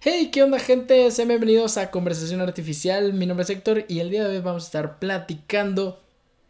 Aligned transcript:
Hey, 0.00 0.30
¿qué 0.30 0.42
onda 0.42 0.58
gente? 0.58 1.10
Sean 1.10 1.28
bienvenidos 1.28 1.78
a 1.78 1.90
Conversación 1.90 2.42
Artificial. 2.42 3.14
Mi 3.14 3.24
nombre 3.24 3.44
es 3.44 3.50
Héctor 3.50 3.86
y 3.88 4.00
el 4.00 4.10
día 4.10 4.24
de 4.28 4.36
hoy 4.36 4.42
vamos 4.42 4.64
a 4.64 4.66
estar 4.66 4.98
platicando 4.98 6.02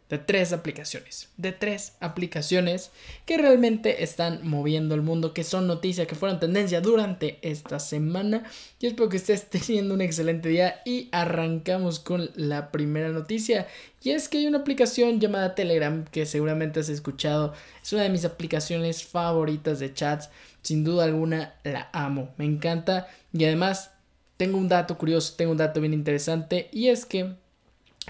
de 0.09 0.17
tres 0.17 0.53
aplicaciones. 0.53 1.29
De 1.35 1.51
tres 1.51 1.93
aplicaciones 1.99 2.91
que 3.25 3.37
realmente 3.37 4.03
están 4.03 4.39
moviendo 4.47 4.95
el 4.95 5.01
mundo, 5.01 5.33
que 5.33 5.43
son 5.43 5.67
noticias, 5.67 6.07
que 6.07 6.15
fueron 6.15 6.39
tendencia 6.39 6.79
durante 6.79 7.39
esta 7.41 7.79
semana. 7.79 8.43
Yo 8.79 8.87
espero 8.87 9.09
que 9.09 9.17
estés 9.17 9.49
teniendo 9.49 9.93
un 9.93 10.01
excelente 10.01 10.49
día 10.49 10.81
y 10.85 11.09
arrancamos 11.11 11.99
con 11.99 12.29
la 12.35 12.71
primera 12.71 13.09
noticia. 13.09 13.67
Y 14.01 14.11
es 14.11 14.29
que 14.29 14.37
hay 14.37 14.47
una 14.47 14.59
aplicación 14.59 15.19
llamada 15.19 15.55
Telegram 15.55 16.05
que 16.05 16.25
seguramente 16.25 16.79
has 16.79 16.89
escuchado. 16.89 17.53
Es 17.83 17.91
una 17.91 18.03
de 18.03 18.09
mis 18.09 18.23
aplicaciones 18.23 19.03
favoritas 19.03 19.79
de 19.79 19.93
chats. 19.93 20.29
Sin 20.61 20.83
duda 20.83 21.03
alguna 21.03 21.55
la 21.63 21.89
amo. 21.91 22.33
Me 22.37 22.45
encanta. 22.45 23.07
Y 23.33 23.43
además 23.43 23.91
tengo 24.37 24.57
un 24.57 24.69
dato 24.69 24.97
curioso, 24.97 25.33
tengo 25.35 25.51
un 25.51 25.57
dato 25.57 25.81
bien 25.81 25.93
interesante. 25.93 26.69
Y 26.71 26.87
es 26.87 27.05
que 27.05 27.35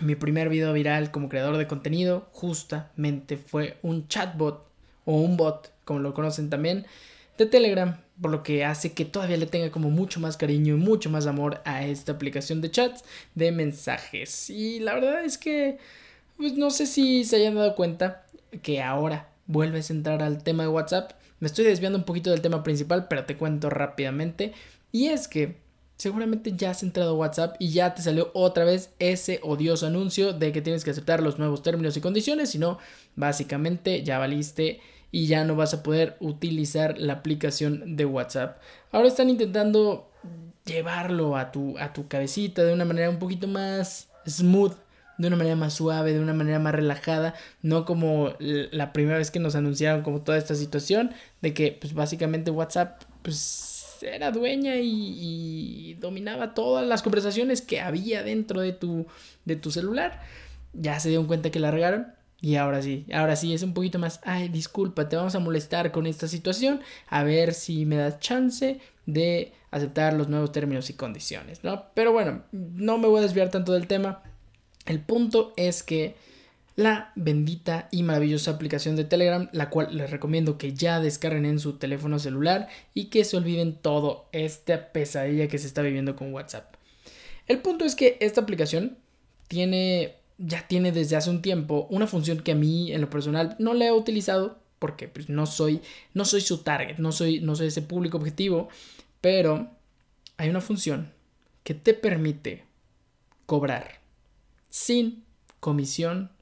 mi 0.01 0.15
primer 0.15 0.49
video 0.49 0.73
viral 0.73 1.11
como 1.11 1.29
creador 1.29 1.57
de 1.57 1.67
contenido 1.67 2.27
justamente 2.31 3.37
fue 3.37 3.77
un 3.81 4.07
chatbot 4.07 4.67
o 5.05 5.21
un 5.21 5.37
bot, 5.37 5.71
como 5.85 5.99
lo 5.99 6.13
conocen 6.13 6.49
también, 6.49 6.85
de 7.37 7.45
Telegram, 7.45 7.97
por 8.21 8.31
lo 8.31 8.43
que 8.43 8.65
hace 8.65 8.93
que 8.93 9.05
todavía 9.05 9.37
le 9.37 9.45
tenga 9.45 9.71
como 9.71 9.89
mucho 9.89 10.19
más 10.19 10.37
cariño 10.37 10.75
y 10.75 10.79
mucho 10.79 11.09
más 11.09 11.27
amor 11.27 11.61
a 11.65 11.85
esta 11.85 12.11
aplicación 12.13 12.61
de 12.61 12.71
chats 12.71 13.03
de 13.35 13.51
mensajes. 13.51 14.49
Y 14.49 14.79
la 14.79 14.93
verdad 14.95 15.23
es 15.23 15.37
que, 15.37 15.77
pues 16.35 16.53
no 16.53 16.69
sé 16.71 16.85
si 16.85 17.23
se 17.23 17.37
hayan 17.37 17.55
dado 17.55 17.75
cuenta 17.75 18.25
que 18.61 18.81
ahora 18.81 19.29
vuelves 19.45 19.89
a 19.89 19.93
entrar 19.93 20.23
al 20.23 20.43
tema 20.43 20.63
de 20.63 20.69
WhatsApp. 20.69 21.11
Me 21.39 21.47
estoy 21.47 21.65
desviando 21.65 21.97
un 21.97 22.05
poquito 22.05 22.31
del 22.31 22.41
tema 22.41 22.63
principal, 22.63 23.07
pero 23.07 23.25
te 23.25 23.37
cuento 23.37 23.69
rápidamente. 23.69 24.53
Y 24.91 25.07
es 25.07 25.27
que 25.27 25.57
seguramente 25.97 26.53
ya 26.55 26.71
has 26.71 26.83
entrado 26.83 27.11
a 27.11 27.13
WhatsApp 27.13 27.55
y 27.59 27.69
ya 27.69 27.93
te 27.93 28.01
salió 28.01 28.31
otra 28.33 28.63
vez 28.63 28.91
ese 28.99 29.39
odioso 29.43 29.87
anuncio 29.87 30.31
de 30.33 30.51
que 30.51 30.61
tienes 30.61 30.83
que 30.83 30.91
aceptar 30.91 31.21
los 31.21 31.39
nuevos 31.39 31.63
términos 31.63 31.97
y 31.97 32.01
condiciones, 32.01 32.51
si 32.51 32.59
no, 32.59 32.77
básicamente 33.15 34.03
ya 34.03 34.19
valiste 34.19 34.79
y 35.11 35.27
ya 35.27 35.43
no 35.43 35.55
vas 35.55 35.73
a 35.73 35.83
poder 35.83 36.15
utilizar 36.19 36.97
la 36.97 37.13
aplicación 37.13 37.95
de 37.95 38.05
WhatsApp. 38.05 38.61
Ahora 38.91 39.07
están 39.07 39.29
intentando 39.29 40.11
llevarlo 40.65 41.35
a 41.37 41.51
tu, 41.51 41.77
a 41.79 41.93
tu 41.93 42.07
cabecita 42.07 42.63
de 42.63 42.73
una 42.73 42.85
manera 42.85 43.09
un 43.09 43.19
poquito 43.19 43.47
más 43.47 44.09
smooth, 44.27 44.73
de 45.17 45.27
una 45.27 45.37
manera 45.37 45.55
más 45.55 45.73
suave, 45.73 46.13
de 46.13 46.19
una 46.19 46.33
manera 46.33 46.59
más 46.59 46.75
relajada, 46.75 47.33
no 47.63 47.85
como 47.85 48.33
la 48.39 48.93
primera 48.93 49.17
vez 49.17 49.31
que 49.31 49.39
nos 49.39 49.55
anunciaron 49.55 50.03
como 50.03 50.21
toda 50.21 50.37
esta 50.37 50.53
situación 50.53 51.11
de 51.41 51.55
que 51.55 51.71
pues 51.71 51.93
básicamente 51.93 52.51
WhatsApp 52.51 53.01
pues 53.23 53.76
era 54.03 54.31
dueña 54.31 54.75
y, 54.77 55.95
dominaba 55.99 56.53
todas 56.53 56.85
las 56.85 57.01
conversaciones 57.01 57.61
que 57.61 57.81
había 57.81 58.23
dentro 58.23 58.61
de 58.61 58.71
tu, 58.71 59.07
de 59.45 59.55
tu 59.55 59.71
celular. 59.71 60.21
Ya 60.73 60.99
se 60.99 61.09
dieron 61.09 61.27
cuenta 61.27 61.49
que 61.49 61.59
la 61.59 61.71
regaron. 61.71 62.07
Y 62.39 62.55
ahora 62.55 62.83
sí, 62.83 63.05
ahora 63.11 63.35
sí 63.35 63.53
es 63.53 63.63
un 63.63 63.73
poquito 63.73 63.97
más, 63.97 64.19
ay, 64.23 64.47
disculpa, 64.49 65.09
te 65.09 65.15
vamos 65.15 65.33
a 65.33 65.39
molestar 65.39 65.91
con 65.91 66.05
esta 66.05 66.27
situación, 66.27 66.81
a 67.07 67.23
ver 67.23 67.55
si 67.55 67.87
me 67.87 67.95
das 67.95 68.19
chance 68.19 68.79
de 69.07 69.53
aceptar 69.71 70.13
los 70.13 70.27
nuevos 70.27 70.51
términos 70.51 70.89
y 70.91 70.93
condiciones, 70.93 71.63
¿no? 71.63 71.85
Pero 71.95 72.11
bueno, 72.11 72.43
no 72.51 72.99
me 72.99 73.07
voy 73.07 73.19
a 73.19 73.23
desviar 73.23 73.49
tanto 73.49 73.73
del 73.73 73.87
tema. 73.87 74.21
El 74.85 74.99
punto 74.99 75.53
es 75.57 75.81
que 75.81 76.15
la 76.77 77.11
bendita 77.15 77.89
y 77.91 78.03
maravillosa 78.03 78.51
aplicación 78.51 78.95
de 78.95 79.03
Telegram, 79.03 79.49
la 79.51 79.71
cual 79.71 79.97
les 79.97 80.11
recomiendo 80.11 80.59
que 80.59 80.73
ya 80.73 80.99
descarguen 80.99 81.45
en 81.45 81.59
su 81.59 81.73
teléfono 81.73 82.19
celular 82.19 82.69
y 82.93 83.05
que 83.05 83.25
se 83.25 83.35
olviden 83.35 83.73
todo 83.73 84.29
esta 84.31 84.93
pesadilla 84.93 85.47
que 85.47 85.57
se 85.57 85.65
está 85.65 85.81
viviendo 85.81 86.15
con 86.15 86.31
WhatsApp. 86.31 86.75
El 87.47 87.59
punto 87.59 87.83
es 87.83 87.95
que 87.95 88.17
esta 88.21 88.41
aplicación 88.41 88.99
tiene 89.47 90.17
ya 90.37 90.67
tiene 90.67 90.91
desde 90.91 91.15
hace 91.15 91.31
un 91.31 91.41
tiempo 91.41 91.87
una 91.89 92.05
función 92.05 92.41
que 92.41 92.51
a 92.51 92.55
mí 92.55 92.91
en 92.91 93.01
lo 93.01 93.09
personal 93.09 93.55
no 93.57 93.73
le 93.73 93.87
he 93.87 93.91
utilizado 93.91 94.59
porque 94.77 95.07
pues, 95.07 95.29
no 95.29 95.47
soy 95.47 95.81
no 96.13 96.25
soy 96.25 96.41
su 96.41 96.59
target, 96.59 96.99
no 96.99 97.11
soy 97.11 97.39
no 97.39 97.55
soy 97.55 97.67
ese 97.67 97.81
público 97.81 98.17
objetivo, 98.17 98.69
pero 99.19 99.71
hay 100.37 100.49
una 100.49 100.61
función 100.61 101.11
que 101.63 101.73
te 101.73 101.95
permite 101.95 102.65
cobrar 103.47 103.99
sin 104.69 105.23
comisión 105.59 106.36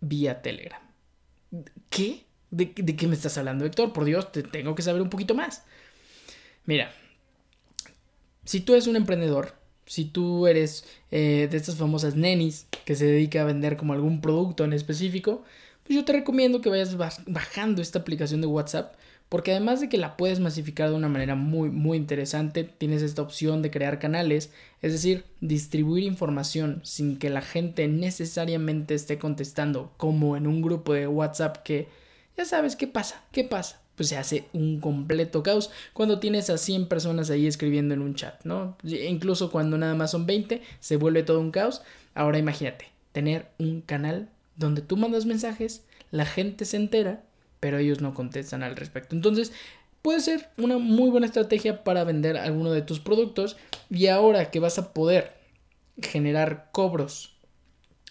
vía 0.00 0.42
Telegram. 0.42 0.80
¿Qué? 1.90 2.24
¿De, 2.50 2.72
qué 2.72 3.06
me 3.06 3.14
estás 3.14 3.36
hablando, 3.38 3.64
Héctor? 3.64 3.92
Por 3.92 4.04
Dios, 4.04 4.32
te 4.32 4.42
tengo 4.42 4.74
que 4.74 4.82
saber 4.82 5.02
un 5.02 5.10
poquito 5.10 5.34
más. 5.34 5.64
Mira, 6.64 6.92
si 8.44 8.60
tú 8.60 8.72
eres 8.72 8.86
un 8.86 8.96
emprendedor, 8.96 9.54
si 9.86 10.04
tú 10.04 10.46
eres 10.46 10.84
eh, 11.10 11.48
de 11.50 11.56
estas 11.56 11.76
famosas 11.76 12.16
nenis 12.16 12.66
que 12.84 12.96
se 12.96 13.06
dedica 13.06 13.42
a 13.42 13.44
vender 13.44 13.76
como 13.76 13.92
algún 13.92 14.20
producto 14.20 14.64
en 14.64 14.72
específico, 14.72 15.44
pues 15.84 15.96
yo 15.96 16.04
te 16.04 16.12
recomiendo 16.12 16.60
que 16.60 16.68
vayas 16.68 16.96
bajando 16.96 17.82
esta 17.82 18.00
aplicación 18.00 18.40
de 18.40 18.48
WhatsApp 18.48 18.96
porque 19.28 19.50
además 19.50 19.80
de 19.80 19.88
que 19.88 19.98
la 19.98 20.16
puedes 20.16 20.40
masificar 20.40 20.88
de 20.88 20.94
una 20.94 21.08
manera 21.08 21.34
muy 21.34 21.70
muy 21.70 21.98
interesante, 21.98 22.64
tienes 22.64 23.02
esta 23.02 23.22
opción 23.22 23.62
de 23.62 23.70
crear 23.70 23.98
canales, 23.98 24.52
es 24.82 24.92
decir, 24.92 25.24
distribuir 25.40 26.04
información 26.04 26.80
sin 26.84 27.18
que 27.18 27.30
la 27.30 27.42
gente 27.42 27.88
necesariamente 27.88 28.94
esté 28.94 29.18
contestando, 29.18 29.92
como 29.96 30.36
en 30.36 30.46
un 30.46 30.62
grupo 30.62 30.94
de 30.94 31.08
WhatsApp 31.08 31.58
que 31.64 31.88
ya 32.36 32.44
sabes 32.44 32.76
qué 32.76 32.86
pasa, 32.86 33.22
qué 33.32 33.44
pasa. 33.44 33.80
Pues 33.96 34.10
se 34.10 34.18
hace 34.18 34.44
un 34.52 34.78
completo 34.78 35.42
caos 35.42 35.70
cuando 35.94 36.20
tienes 36.20 36.50
a 36.50 36.58
100 36.58 36.86
personas 36.86 37.30
ahí 37.30 37.46
escribiendo 37.46 37.94
en 37.94 38.02
un 38.02 38.14
chat, 38.14 38.44
¿no? 38.44 38.76
Incluso 38.84 39.50
cuando 39.50 39.78
nada 39.78 39.94
más 39.94 40.10
son 40.10 40.26
20, 40.26 40.60
se 40.80 40.96
vuelve 40.96 41.22
todo 41.22 41.40
un 41.40 41.50
caos. 41.50 41.80
Ahora 42.14 42.36
imagínate, 42.36 42.90
tener 43.12 43.48
un 43.58 43.80
canal 43.80 44.28
donde 44.56 44.82
tú 44.82 44.98
mandas 44.98 45.24
mensajes, 45.24 45.84
la 46.10 46.26
gente 46.26 46.66
se 46.66 46.76
entera 46.76 47.22
pero 47.66 47.78
ellos 47.78 48.00
no 48.00 48.14
contestan 48.14 48.62
al 48.62 48.76
respecto. 48.76 49.16
Entonces, 49.16 49.50
puede 50.00 50.20
ser 50.20 50.50
una 50.56 50.78
muy 50.78 51.10
buena 51.10 51.26
estrategia 51.26 51.82
para 51.82 52.04
vender 52.04 52.36
alguno 52.36 52.70
de 52.70 52.80
tus 52.80 53.00
productos 53.00 53.56
y 53.90 54.06
ahora 54.06 54.52
que 54.52 54.60
vas 54.60 54.78
a 54.78 54.92
poder 54.92 55.32
generar 56.00 56.68
cobros 56.70 57.36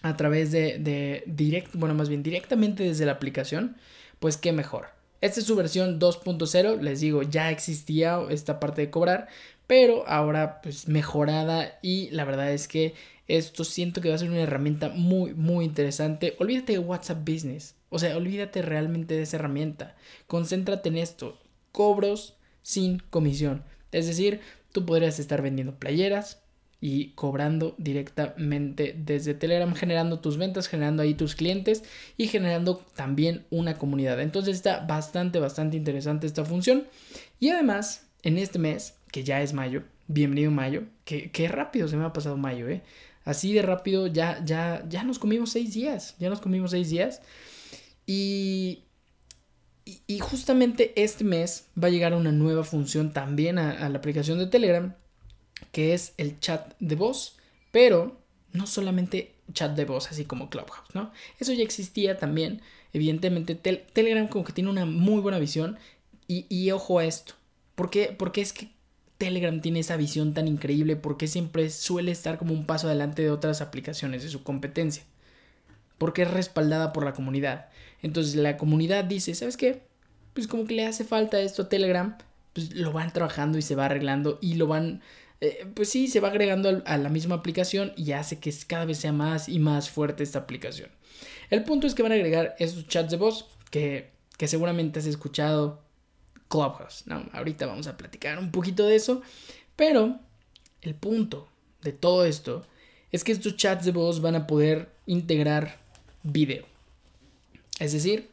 a 0.02 0.14
través 0.14 0.52
de, 0.52 0.78
de 0.78 1.22
direct, 1.24 1.74
bueno, 1.74 1.94
más 1.94 2.10
bien 2.10 2.22
directamente 2.22 2.82
desde 2.82 3.06
la 3.06 3.12
aplicación, 3.12 3.78
pues 4.18 4.36
qué 4.36 4.52
mejor. 4.52 4.88
Esta 5.22 5.40
es 5.40 5.46
su 5.46 5.56
versión 5.56 5.98
2.0, 5.98 6.82
les 6.82 7.00
digo, 7.00 7.22
ya 7.22 7.50
existía 7.50 8.20
esta 8.28 8.60
parte 8.60 8.82
de 8.82 8.90
cobrar, 8.90 9.28
pero 9.66 10.06
ahora 10.08 10.60
pues 10.62 10.88
mejorada 10.88 11.78
y 11.82 12.10
la 12.10 12.24
verdad 12.24 12.52
es 12.52 12.68
que 12.68 12.94
esto 13.28 13.64
siento 13.64 14.00
que 14.00 14.08
va 14.08 14.14
a 14.14 14.18
ser 14.18 14.30
una 14.30 14.40
herramienta 14.40 14.88
muy 14.90 15.34
muy 15.34 15.64
interesante. 15.64 16.36
Olvídate 16.38 16.74
de 16.74 16.78
WhatsApp 16.78 17.28
Business. 17.28 17.74
O 17.88 17.98
sea, 17.98 18.16
olvídate 18.16 18.62
realmente 18.62 19.14
de 19.14 19.22
esa 19.22 19.36
herramienta. 19.36 19.96
Concéntrate 20.26 20.88
en 20.88 20.98
esto. 20.98 21.38
Cobros 21.72 22.36
sin 22.62 22.98
comisión. 23.10 23.64
Es 23.92 24.06
decir, 24.06 24.40
tú 24.72 24.84
podrías 24.84 25.18
estar 25.18 25.42
vendiendo 25.42 25.78
playeras 25.78 26.42
y 26.80 27.12
cobrando 27.12 27.74
directamente 27.78 28.94
desde 28.96 29.34
Telegram, 29.34 29.74
generando 29.74 30.20
tus 30.20 30.36
ventas, 30.36 30.68
generando 30.68 31.02
ahí 31.02 31.14
tus 31.14 31.34
clientes 31.34 31.84
y 32.16 32.28
generando 32.28 32.76
también 32.94 33.46
una 33.50 33.78
comunidad. 33.78 34.20
Entonces 34.20 34.56
está 34.56 34.80
bastante, 34.80 35.38
bastante 35.38 35.76
interesante 35.76 36.26
esta 36.26 36.44
función. 36.44 36.86
Y 37.40 37.48
además, 37.48 38.06
en 38.22 38.38
este 38.38 38.58
mes, 38.58 38.94
que 39.16 39.24
ya 39.24 39.40
es 39.40 39.54
mayo, 39.54 39.82
bienvenido 40.08 40.50
mayo, 40.50 40.82
que, 41.06 41.30
qué 41.30 41.48
rápido 41.48 41.88
se 41.88 41.96
me 41.96 42.04
ha 42.04 42.12
pasado 42.12 42.36
mayo, 42.36 42.68
¿eh? 42.68 42.82
Así 43.24 43.54
de 43.54 43.62
rápido 43.62 44.08
ya, 44.08 44.44
ya, 44.44 44.84
ya 44.90 45.04
nos 45.04 45.18
comimos 45.18 45.52
seis 45.52 45.72
días, 45.72 46.16
ya 46.18 46.28
nos 46.28 46.42
comimos 46.42 46.72
seis 46.72 46.90
días. 46.90 47.22
Y, 48.04 48.82
y, 49.86 50.18
justamente 50.18 50.92
este 51.02 51.24
mes 51.24 51.68
va 51.82 51.88
a 51.88 51.90
llegar 51.90 52.12
una 52.12 52.30
nueva 52.30 52.62
función 52.62 53.14
también 53.14 53.56
a, 53.58 53.88
la 53.88 53.96
aplicación 53.96 54.38
de 54.38 54.48
Telegram, 54.48 54.94
que 55.72 55.94
es 55.94 56.12
el 56.18 56.38
chat 56.38 56.74
de 56.78 56.94
voz, 56.94 57.38
pero 57.72 58.20
no 58.52 58.66
solamente 58.66 59.36
chat 59.54 59.74
de 59.74 59.86
voz, 59.86 60.10
así 60.10 60.26
como 60.26 60.50
Clubhouse, 60.50 60.94
¿no? 60.94 61.10
Eso 61.40 61.54
ya 61.54 61.62
existía 61.62 62.18
también. 62.18 62.60
Evidentemente, 62.92 63.54
Telegram 63.54 64.28
como 64.28 64.44
que 64.44 64.52
tiene 64.52 64.68
una 64.68 64.84
muy 64.84 65.22
buena 65.22 65.38
visión. 65.38 65.78
Y, 66.28 66.44
y 66.50 66.70
ojo 66.70 66.98
a 66.98 67.06
esto. 67.06 67.32
¿Por 67.76 67.88
qué? 67.88 68.14
Porque 68.18 68.40
es 68.42 68.52
que 68.52 68.75
Telegram 69.18 69.60
tiene 69.60 69.80
esa 69.80 69.96
visión 69.96 70.34
tan 70.34 70.48
increíble? 70.48 70.96
Porque 70.96 71.26
siempre 71.26 71.70
suele 71.70 72.12
estar 72.12 72.38
como 72.38 72.52
un 72.52 72.66
paso 72.66 72.86
adelante 72.86 73.22
de 73.22 73.30
otras 73.30 73.60
aplicaciones 73.60 74.22
de 74.22 74.28
su 74.28 74.42
competencia? 74.42 75.04
Porque 75.98 76.22
es 76.22 76.30
respaldada 76.30 76.92
por 76.92 77.04
la 77.04 77.14
comunidad. 77.14 77.68
Entonces 78.02 78.36
la 78.36 78.56
comunidad 78.56 79.04
dice, 79.04 79.34
¿sabes 79.34 79.56
qué? 79.56 79.82
Pues 80.34 80.46
como 80.46 80.66
que 80.66 80.74
le 80.74 80.86
hace 80.86 81.04
falta 81.04 81.40
esto 81.40 81.62
a 81.62 81.68
Telegram, 81.68 82.18
pues 82.52 82.74
lo 82.74 82.92
van 82.92 83.12
trabajando 83.12 83.58
y 83.58 83.62
se 83.62 83.74
va 83.74 83.86
arreglando 83.86 84.38
y 84.42 84.54
lo 84.54 84.66
van, 84.66 85.00
eh, 85.40 85.66
pues 85.74 85.88
sí, 85.88 86.08
se 86.08 86.20
va 86.20 86.28
agregando 86.28 86.82
a 86.84 86.98
la 86.98 87.08
misma 87.08 87.36
aplicación 87.36 87.92
y 87.96 88.12
hace 88.12 88.38
que 88.38 88.52
cada 88.66 88.84
vez 88.84 88.98
sea 88.98 89.12
más 89.12 89.48
y 89.48 89.58
más 89.58 89.88
fuerte 89.88 90.22
esta 90.22 90.40
aplicación. 90.40 90.90
El 91.48 91.64
punto 91.64 91.86
es 91.86 91.94
que 91.94 92.02
van 92.02 92.12
a 92.12 92.16
agregar 92.16 92.54
esos 92.58 92.86
chats 92.86 93.10
de 93.10 93.16
voz 93.16 93.46
que, 93.70 94.10
que 94.36 94.48
seguramente 94.48 94.98
has 94.98 95.06
escuchado 95.06 95.85
Clubhouse, 96.48 97.04
¿no? 97.06 97.28
Ahorita 97.32 97.66
vamos 97.66 97.86
a 97.86 97.96
platicar 97.96 98.38
un 98.38 98.50
poquito 98.50 98.86
de 98.86 98.96
eso, 98.96 99.22
Pero 99.76 100.18
el 100.80 100.94
punto 100.94 101.48
de 101.82 101.92
todo 101.92 102.24
esto 102.24 102.64
es 103.12 103.24
que 103.24 103.32
estos 103.32 103.56
chats 103.56 103.84
de 103.84 103.92
voz 103.92 104.20
van 104.20 104.34
a 104.34 104.46
poder 104.46 104.90
integrar 105.06 105.78
video. 106.22 106.64
Es 107.78 107.92
decir, 107.92 108.30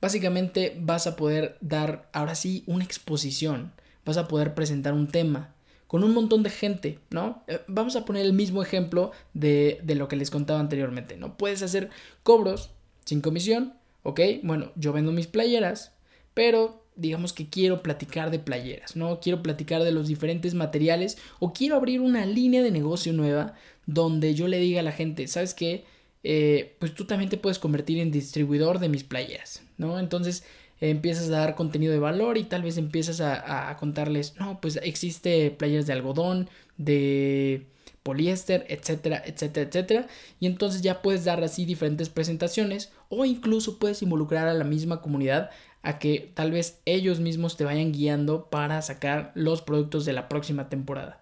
básicamente 0.00 0.76
vas 0.80 1.06
a 1.06 1.16
poder 1.16 1.58
dar 1.60 2.08
ahora 2.12 2.34
sí 2.34 2.62
una 2.66 2.84
exposición, 2.84 3.72
vas 4.04 4.16
a 4.16 4.28
poder 4.28 4.54
presentar 4.54 4.94
un 4.94 5.08
tema 5.08 5.54
con 5.86 6.02
un 6.04 6.14
montón 6.14 6.42
de 6.42 6.50
gente, 6.50 6.98
¿no? 7.10 7.42
Eh, 7.46 7.60
vamos 7.68 7.94
a 7.96 8.04
poner 8.04 8.24
el 8.24 8.32
mismo 8.32 8.62
ejemplo 8.62 9.12
de, 9.32 9.80
de 9.82 9.94
lo 9.94 10.08
que 10.08 10.16
les 10.16 10.30
contaba 10.30 10.60
anteriormente, 10.60 11.16
¿no? 11.16 11.36
Puedes 11.36 11.62
hacer 11.62 11.90
cobros 12.22 12.70
sin 13.04 13.20
comisión, 13.20 13.74
¿ok? 14.02 14.20
Bueno, 14.42 14.72
yo 14.76 14.92
vendo 14.92 15.12
mis 15.12 15.26
playeras, 15.26 15.92
pero 16.32 16.83
digamos 16.96 17.32
que 17.32 17.48
quiero 17.48 17.82
platicar 17.82 18.30
de 18.30 18.38
playeras, 18.38 18.96
¿no? 18.96 19.20
Quiero 19.20 19.42
platicar 19.42 19.82
de 19.82 19.92
los 19.92 20.06
diferentes 20.08 20.54
materiales 20.54 21.18
o 21.40 21.52
quiero 21.52 21.76
abrir 21.76 22.00
una 22.00 22.24
línea 22.26 22.62
de 22.62 22.70
negocio 22.70 23.12
nueva 23.12 23.54
donde 23.86 24.34
yo 24.34 24.48
le 24.48 24.58
diga 24.58 24.80
a 24.80 24.84
la 24.84 24.92
gente, 24.92 25.26
¿sabes 25.26 25.54
qué? 25.54 25.84
Eh, 26.22 26.76
pues 26.78 26.94
tú 26.94 27.04
también 27.04 27.30
te 27.30 27.36
puedes 27.36 27.58
convertir 27.58 27.98
en 27.98 28.10
distribuidor 28.10 28.78
de 28.78 28.88
mis 28.88 29.04
playeras, 29.04 29.62
¿no? 29.76 29.98
Entonces 29.98 30.44
empiezas 30.80 31.28
a 31.28 31.38
dar 31.38 31.54
contenido 31.54 31.92
de 31.92 31.98
valor 31.98 32.38
y 32.38 32.44
tal 32.44 32.62
vez 32.62 32.78
empiezas 32.78 33.20
a, 33.20 33.70
a 33.70 33.76
contarles, 33.76 34.34
no, 34.38 34.60
pues 34.60 34.78
existe 34.82 35.50
playeras 35.50 35.86
de 35.86 35.92
algodón, 35.92 36.48
de 36.76 37.66
poliéster, 38.02 38.66
etcétera, 38.68 39.22
etcétera, 39.24 39.68
etcétera. 39.68 40.06
Y 40.38 40.46
entonces 40.46 40.82
ya 40.82 41.02
puedes 41.02 41.24
dar 41.24 41.42
así 41.42 41.64
diferentes 41.64 42.08
presentaciones 42.08 42.92
o 43.08 43.24
incluso 43.24 43.78
puedes 43.78 44.02
involucrar 44.02 44.46
a 44.46 44.54
la 44.54 44.64
misma 44.64 45.00
comunidad 45.00 45.50
a 45.84 45.98
que 45.98 46.30
tal 46.34 46.50
vez 46.50 46.80
ellos 46.86 47.20
mismos 47.20 47.56
te 47.56 47.64
vayan 47.64 47.92
guiando 47.92 48.46
para 48.46 48.80
sacar 48.80 49.32
los 49.34 49.60
productos 49.60 50.06
de 50.06 50.14
la 50.14 50.28
próxima 50.30 50.70
temporada. 50.70 51.20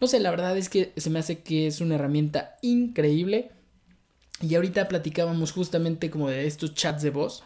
No 0.00 0.08
sé, 0.08 0.18
la 0.18 0.30
verdad 0.30 0.58
es 0.58 0.68
que 0.68 0.92
se 0.96 1.10
me 1.10 1.20
hace 1.20 1.38
que 1.38 1.68
es 1.68 1.80
una 1.80 1.94
herramienta 1.94 2.58
increíble. 2.60 3.52
Y 4.42 4.54
ahorita 4.56 4.88
platicábamos 4.88 5.52
justamente 5.52 6.10
como 6.10 6.28
de 6.28 6.46
estos 6.46 6.74
chats 6.74 7.02
de 7.02 7.10
voz. 7.10 7.44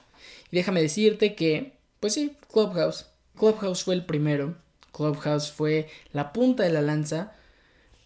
Y 0.50 0.56
déjame 0.56 0.80
decirte 0.80 1.34
que, 1.34 1.74
pues 2.00 2.14
sí, 2.14 2.32
Clubhouse. 2.50 3.06
Clubhouse 3.36 3.84
fue 3.84 3.94
el 3.94 4.06
primero. 4.06 4.56
Clubhouse 4.92 5.52
fue 5.52 5.88
la 6.12 6.32
punta 6.32 6.62
de 6.62 6.72
la 6.72 6.80
lanza. 6.80 7.32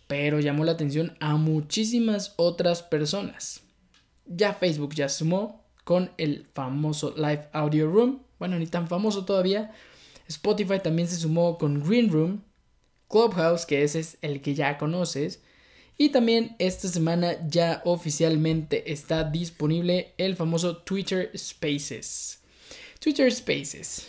Pero 0.08 0.40
llamó 0.40 0.64
la 0.64 0.72
atención 0.72 1.16
a 1.20 1.36
muchísimas 1.36 2.32
otras 2.36 2.82
personas. 2.82 3.60
Ya 4.26 4.52
Facebook 4.52 4.94
ya 4.94 5.08
sumó 5.08 5.62
con 5.84 6.10
el 6.16 6.46
famoso 6.54 7.14
Live 7.16 7.48
Audio 7.52 7.88
Room 7.88 8.22
bueno, 8.38 8.58
ni 8.58 8.66
tan 8.66 8.88
famoso 8.88 9.24
todavía. 9.24 9.72
Spotify 10.28 10.80
también 10.80 11.08
se 11.08 11.16
sumó 11.16 11.58
con 11.58 11.82
Green 11.82 12.10
Room, 12.10 12.42
Clubhouse, 13.08 13.66
que 13.66 13.82
ese 13.82 14.00
es 14.00 14.18
el 14.20 14.42
que 14.42 14.54
ya 14.54 14.78
conoces. 14.78 15.42
Y 15.96 16.10
también 16.10 16.54
esta 16.58 16.86
semana 16.86 17.36
ya 17.48 17.82
oficialmente 17.84 18.92
está 18.92 19.24
disponible 19.24 20.14
el 20.16 20.36
famoso 20.36 20.76
Twitter 20.76 21.32
Spaces. 21.36 22.40
Twitter 23.00 23.32
Spaces. 23.32 24.08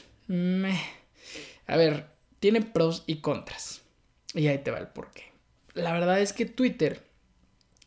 A 1.66 1.78
ver, 1.78 2.06
tiene 2.40 2.62
pros 2.62 3.04
y 3.08 3.22
contras. 3.22 3.82
Y 4.36 4.48
ahí 4.48 4.60
te 4.60 4.72
va 4.72 4.78
el 4.78 4.88
porqué. 4.88 5.32
La 5.74 5.94
verdad 5.94 6.20
es 6.20 6.34
que 6.34 6.46
Twitter 6.46 7.04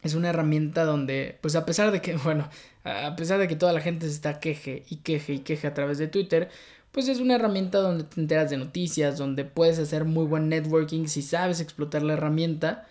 es 0.03 0.15
una 0.15 0.31
herramienta 0.31 0.85
donde, 0.85 1.39
pues 1.41 1.55
a 1.55 1.65
pesar 1.65 1.93
de 1.93 2.01
que, 2.01 2.17
bueno, 2.25 2.49
a 2.85 3.15
pesar 3.17 3.39
de 3.39 3.49
que 3.49 3.57
toda 3.57 3.73
la 3.73 3.81
gente 3.81 4.07
se 4.07 4.13
está 4.13 4.41
queje 4.41 4.85
y 4.91 4.97
queje 4.97 5.35
y 5.35 5.39
queje 5.41 5.67
a 5.67 5.75
través 5.75 5.99
de 5.99 6.09
Twitter, 6.09 6.49
pues 6.93 7.09
es 7.09 7.21
una 7.21 7.37
herramienta 7.37 7.79
donde 7.79 8.05
te 8.05 8.21
enteras 8.21 8.51
de 8.51 8.59
noticias, 8.59 9.19
donde 9.19 9.45
puedes 9.45 9.79
hacer 9.79 10.05
muy 10.05 10.27
buen 10.27 10.49
networking 10.49 11.07
si 11.07 11.23
sabes 11.23 11.61
explotar 11.61 12.03
la 12.03 12.15
herramienta, 12.15 12.87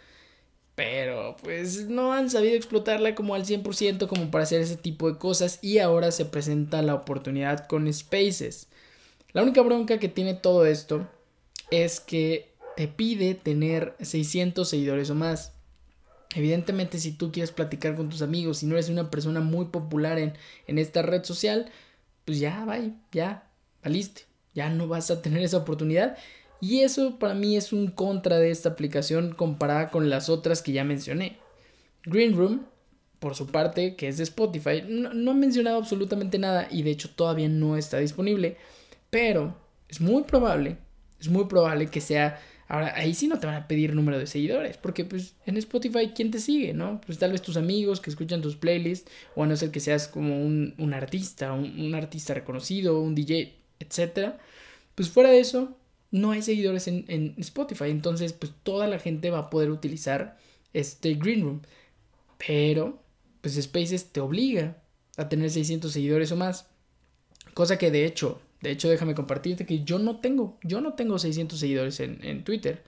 pero 0.75 1.35
pues 1.43 1.87
no 1.87 2.13
han 2.13 2.29
sabido 2.29 2.55
explotarla 2.55 3.13
como 3.15 3.35
al 3.35 3.45
100% 3.45 4.07
como 4.07 4.31
para 4.31 4.45
hacer 4.45 4.61
ese 4.61 4.77
tipo 4.77 5.11
de 5.11 5.19
cosas 5.19 5.59
y 5.61 5.77
ahora 5.77 6.11
se 6.11 6.25
presenta 6.25 6.81
la 6.81 6.95
oportunidad 6.95 7.67
con 7.67 7.91
Spaces. 7.93 8.67
La 9.33 9.43
única 9.43 9.61
bronca 9.61 9.99
que 9.99 10.09
tiene 10.09 10.33
todo 10.33 10.65
esto 10.65 11.07
es 11.69 11.99
que 11.99 12.51
te 12.75 12.87
pide 12.87 13.35
tener 13.35 13.95
600 14.01 14.67
seguidores 14.67 15.09
o 15.09 15.15
más. 15.15 15.53
Evidentemente, 16.35 16.97
si 16.97 17.11
tú 17.11 17.31
quieres 17.31 17.51
platicar 17.51 17.95
con 17.95 18.09
tus 18.09 18.21
amigos 18.21 18.63
y 18.63 18.65
no 18.65 18.75
eres 18.75 18.89
una 18.89 19.11
persona 19.11 19.41
muy 19.41 19.65
popular 19.65 20.17
en, 20.17 20.33
en 20.67 20.79
esta 20.79 21.01
red 21.01 21.23
social, 21.23 21.69
pues 22.25 22.39
ya, 22.39 22.63
vaya, 22.63 22.91
ya, 23.11 23.49
valiste, 23.83 24.23
ya 24.53 24.69
no 24.69 24.87
vas 24.87 25.11
a 25.11 25.21
tener 25.21 25.43
esa 25.43 25.57
oportunidad. 25.57 26.17
Y 26.61 26.81
eso 26.81 27.17
para 27.19 27.33
mí 27.33 27.57
es 27.57 27.73
un 27.73 27.87
contra 27.87 28.37
de 28.37 28.51
esta 28.51 28.69
aplicación 28.69 29.33
comparada 29.33 29.89
con 29.89 30.09
las 30.09 30.29
otras 30.29 30.61
que 30.61 30.71
ya 30.71 30.83
mencioné. 30.83 31.37
Green 32.05 32.37
Room, 32.37 32.65
por 33.19 33.35
su 33.35 33.47
parte, 33.47 33.95
que 33.95 34.07
es 34.07 34.17
de 34.17 34.23
Spotify, 34.23 34.83
no 34.87 35.31
ha 35.31 35.33
mencionado 35.33 35.77
absolutamente 35.77 36.39
nada 36.39 36.67
y 36.71 36.83
de 36.83 36.91
hecho 36.91 37.09
todavía 37.09 37.49
no 37.49 37.77
está 37.77 37.97
disponible, 37.97 38.57
pero 39.09 39.55
es 39.89 40.01
muy 40.01 40.23
probable, 40.23 40.77
es 41.19 41.29
muy 41.29 41.45
probable 41.45 41.87
que 41.87 42.01
sea 42.01 42.39
Ahora, 42.71 42.93
ahí 42.95 43.13
sí 43.13 43.27
no 43.27 43.37
te 43.37 43.47
van 43.47 43.55
a 43.57 43.67
pedir 43.67 43.93
número 43.93 44.17
de 44.17 44.25
seguidores, 44.25 44.77
porque 44.77 45.03
pues 45.03 45.35
en 45.45 45.57
Spotify, 45.57 46.13
¿quién 46.15 46.31
te 46.31 46.39
sigue, 46.39 46.73
no? 46.73 47.01
Pues 47.05 47.17
tal 47.17 47.33
vez 47.33 47.41
tus 47.41 47.57
amigos 47.57 47.99
que 47.99 48.09
escuchan 48.09 48.41
tus 48.41 48.55
playlists, 48.55 49.11
o 49.35 49.43
a 49.43 49.47
no 49.47 49.57
ser 49.57 49.71
que 49.71 49.81
seas 49.81 50.07
como 50.07 50.41
un, 50.41 50.73
un 50.77 50.93
artista, 50.93 51.51
un, 51.51 51.93
artista 51.93 52.33
reconocido, 52.33 53.01
un 53.01 53.13
DJ, 53.13 53.57
etc. 53.81 54.35
Pues 54.95 55.09
fuera 55.09 55.31
de 55.31 55.41
eso, 55.41 55.77
no 56.11 56.31
hay 56.31 56.41
seguidores 56.41 56.87
en, 56.87 57.03
en 57.09 57.35
Spotify, 57.39 57.89
entonces 57.89 58.31
pues 58.31 58.53
toda 58.63 58.87
la 58.87 58.99
gente 58.99 59.31
va 59.31 59.39
a 59.39 59.49
poder 59.49 59.69
utilizar 59.69 60.37
este 60.71 61.15
Green 61.15 61.41
Room. 61.41 61.61
Pero, 62.37 63.03
pues 63.41 63.61
Spaces 63.61 64.13
te 64.13 64.21
obliga 64.21 64.77
a 65.17 65.27
tener 65.27 65.49
600 65.49 65.91
seguidores 65.91 66.31
o 66.31 66.37
más. 66.37 66.67
Cosa 67.53 67.77
que 67.77 67.91
de 67.91 68.05
hecho 68.05 68.39
de 68.61 68.71
hecho, 68.71 68.89
déjame 68.89 69.15
compartirte 69.15 69.65
que 69.65 69.83
yo 69.83 69.99
no 69.99 70.19
tengo, 70.19 70.57
yo 70.63 70.81
no 70.81 70.93
tengo 70.93 71.17
600 71.17 71.59
seguidores 71.59 71.99
en, 71.99 72.43
Twitter. 72.43 72.83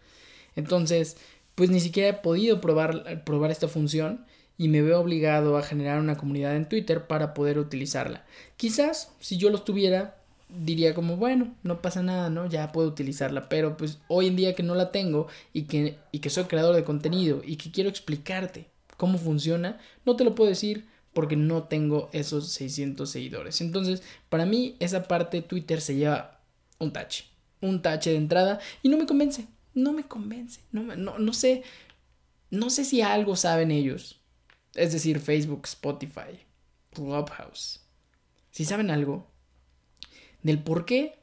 Entonces, 0.55 1.17
pues 1.55 1.69
ni 1.69 1.79
siquiera 1.79 2.09
he 2.09 2.13
podido 2.13 2.61
probar, 2.61 3.23
probar 3.25 3.49
esta 3.51 3.67
función 3.67 4.25
y 4.57 4.67
me 4.67 4.83
veo 4.83 4.99
obligado 4.99 5.57
a 5.57 5.63
generar 5.63 5.99
una 5.99 6.15
comunidad 6.15 6.55
en 6.55 6.69
Twitter 6.69 7.07
para 7.07 7.33
poder 7.33 7.57
utilizarla. 7.57 8.23
Quizás 8.55 9.11
si 9.19 9.37
yo 9.37 9.49
los 9.49 9.65
tuviera, 9.65 10.17
diría 10.47 10.93
como, 10.93 11.17
bueno, 11.17 11.55
no 11.63 11.81
pasa 11.81 12.03
nada, 12.03 12.29
¿no? 12.29 12.45
Ya 12.47 12.71
puedo 12.71 12.87
utilizarla, 12.87 13.49
pero 13.49 13.75
pues 13.75 13.97
hoy 14.07 14.27
en 14.27 14.35
día 14.35 14.53
que 14.53 14.61
no 14.61 14.75
la 14.75 14.91
tengo 14.91 15.27
y 15.53 15.63
que, 15.63 15.97
y 16.11 16.19
que 16.19 16.29
soy 16.29 16.43
creador 16.43 16.75
de 16.75 16.83
contenido 16.83 17.41
y 17.43 17.55
que 17.55 17.71
quiero 17.71 17.89
explicarte 17.89 18.67
cómo 18.95 19.17
funciona, 19.17 19.79
no 20.05 20.15
te 20.15 20.23
lo 20.23 20.35
puedo 20.35 20.49
decir 20.49 20.85
porque 21.13 21.35
no 21.35 21.63
tengo 21.63 22.09
esos 22.11 22.51
600 22.53 23.09
seguidores. 23.09 23.61
Entonces, 23.61 24.03
para 24.29 24.45
mí 24.45 24.75
esa 24.79 25.07
parte 25.07 25.41
Twitter 25.41 25.79
se 25.79 25.95
lleva 25.95 26.41
un 26.79 26.91
tache, 26.91 27.25
un 27.61 27.81
tache 27.81 28.11
de 28.11 28.17
entrada 28.17 28.59
y 28.81 28.89
no 28.89 28.97
me 28.97 29.05
convence, 29.05 29.47
no 29.73 29.93
me 29.93 30.03
convence, 30.03 30.61
no, 30.71 30.83
no, 30.95 31.19
no 31.19 31.33
sé, 31.33 31.63
no 32.49 32.69
sé 32.69 32.83
si 32.85 33.01
algo 33.01 33.35
saben 33.35 33.71
ellos, 33.71 34.21
es 34.75 34.91
decir, 34.91 35.19
Facebook, 35.19 35.61
Spotify, 35.65 36.39
Clubhouse, 36.91 37.81
si 38.51 38.65
saben 38.65 38.91
algo 38.91 39.31
del 40.41 40.61
por 40.61 40.85
qué 40.85 41.19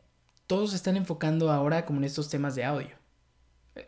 todos 0.47 0.73
están 0.73 0.97
enfocando 0.97 1.51
ahora 1.51 1.85
como 1.85 1.99
en 1.99 2.05
estos 2.05 2.29
temas 2.29 2.55
de 2.55 2.65
audio. 2.65 3.01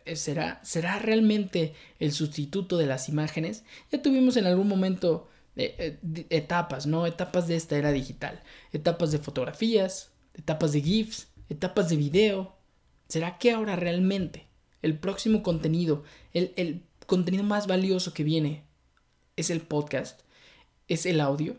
Eh, 0.05 0.15
¿Será, 0.15 0.61
¿Será 0.63 0.97
realmente 0.99 1.73
el 1.99 2.13
sustituto 2.13 2.77
de 2.77 2.85
las 2.85 3.09
imágenes? 3.09 3.63
Ya 3.91 4.01
tuvimos 4.01 4.37
en 4.37 4.45
algún 4.45 4.69
momento 4.69 5.27
eh, 5.55 5.99
etapas, 6.29 6.85
¿no? 6.85 7.05
Etapas 7.05 7.47
de 7.47 7.55
esta 7.55 7.77
era 7.77 7.91
digital. 7.91 8.41
Etapas 8.71 9.11
de 9.11 9.19
fotografías, 9.19 10.11
etapas 10.33 10.71
de 10.71 10.81
GIFs, 10.81 11.27
etapas 11.49 11.89
de 11.89 11.95
video. 11.95 12.55
¿Será 13.07 13.37
que 13.37 13.51
ahora 13.51 13.75
realmente 13.75 14.47
el 14.81 14.97
próximo 14.97 15.43
contenido, 15.43 16.03
el, 16.33 16.53
el 16.55 16.83
contenido 17.05 17.43
más 17.43 17.67
valioso 17.67 18.13
que 18.13 18.23
viene 18.23 18.63
es 19.35 19.49
el 19.49 19.61
podcast? 19.61 20.21
¿Es 20.87 21.05
el 21.05 21.21
audio? 21.21 21.57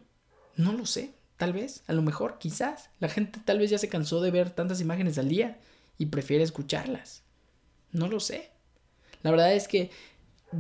No 0.56 0.72
lo 0.72 0.86
sé. 0.86 1.14
Tal 1.36 1.52
vez, 1.52 1.82
a 1.86 1.92
lo 1.92 2.02
mejor, 2.02 2.38
quizás. 2.38 2.90
La 3.00 3.08
gente 3.08 3.40
tal 3.44 3.58
vez 3.58 3.70
ya 3.70 3.78
se 3.78 3.88
cansó 3.88 4.20
de 4.20 4.30
ver 4.30 4.50
tantas 4.50 4.80
imágenes 4.80 5.18
al 5.18 5.28
día 5.28 5.58
y 5.98 6.06
prefiere 6.06 6.44
escucharlas. 6.44 7.22
No 7.90 8.08
lo 8.08 8.20
sé. 8.20 8.50
La 9.22 9.30
verdad 9.30 9.54
es 9.54 9.68
que 9.68 9.90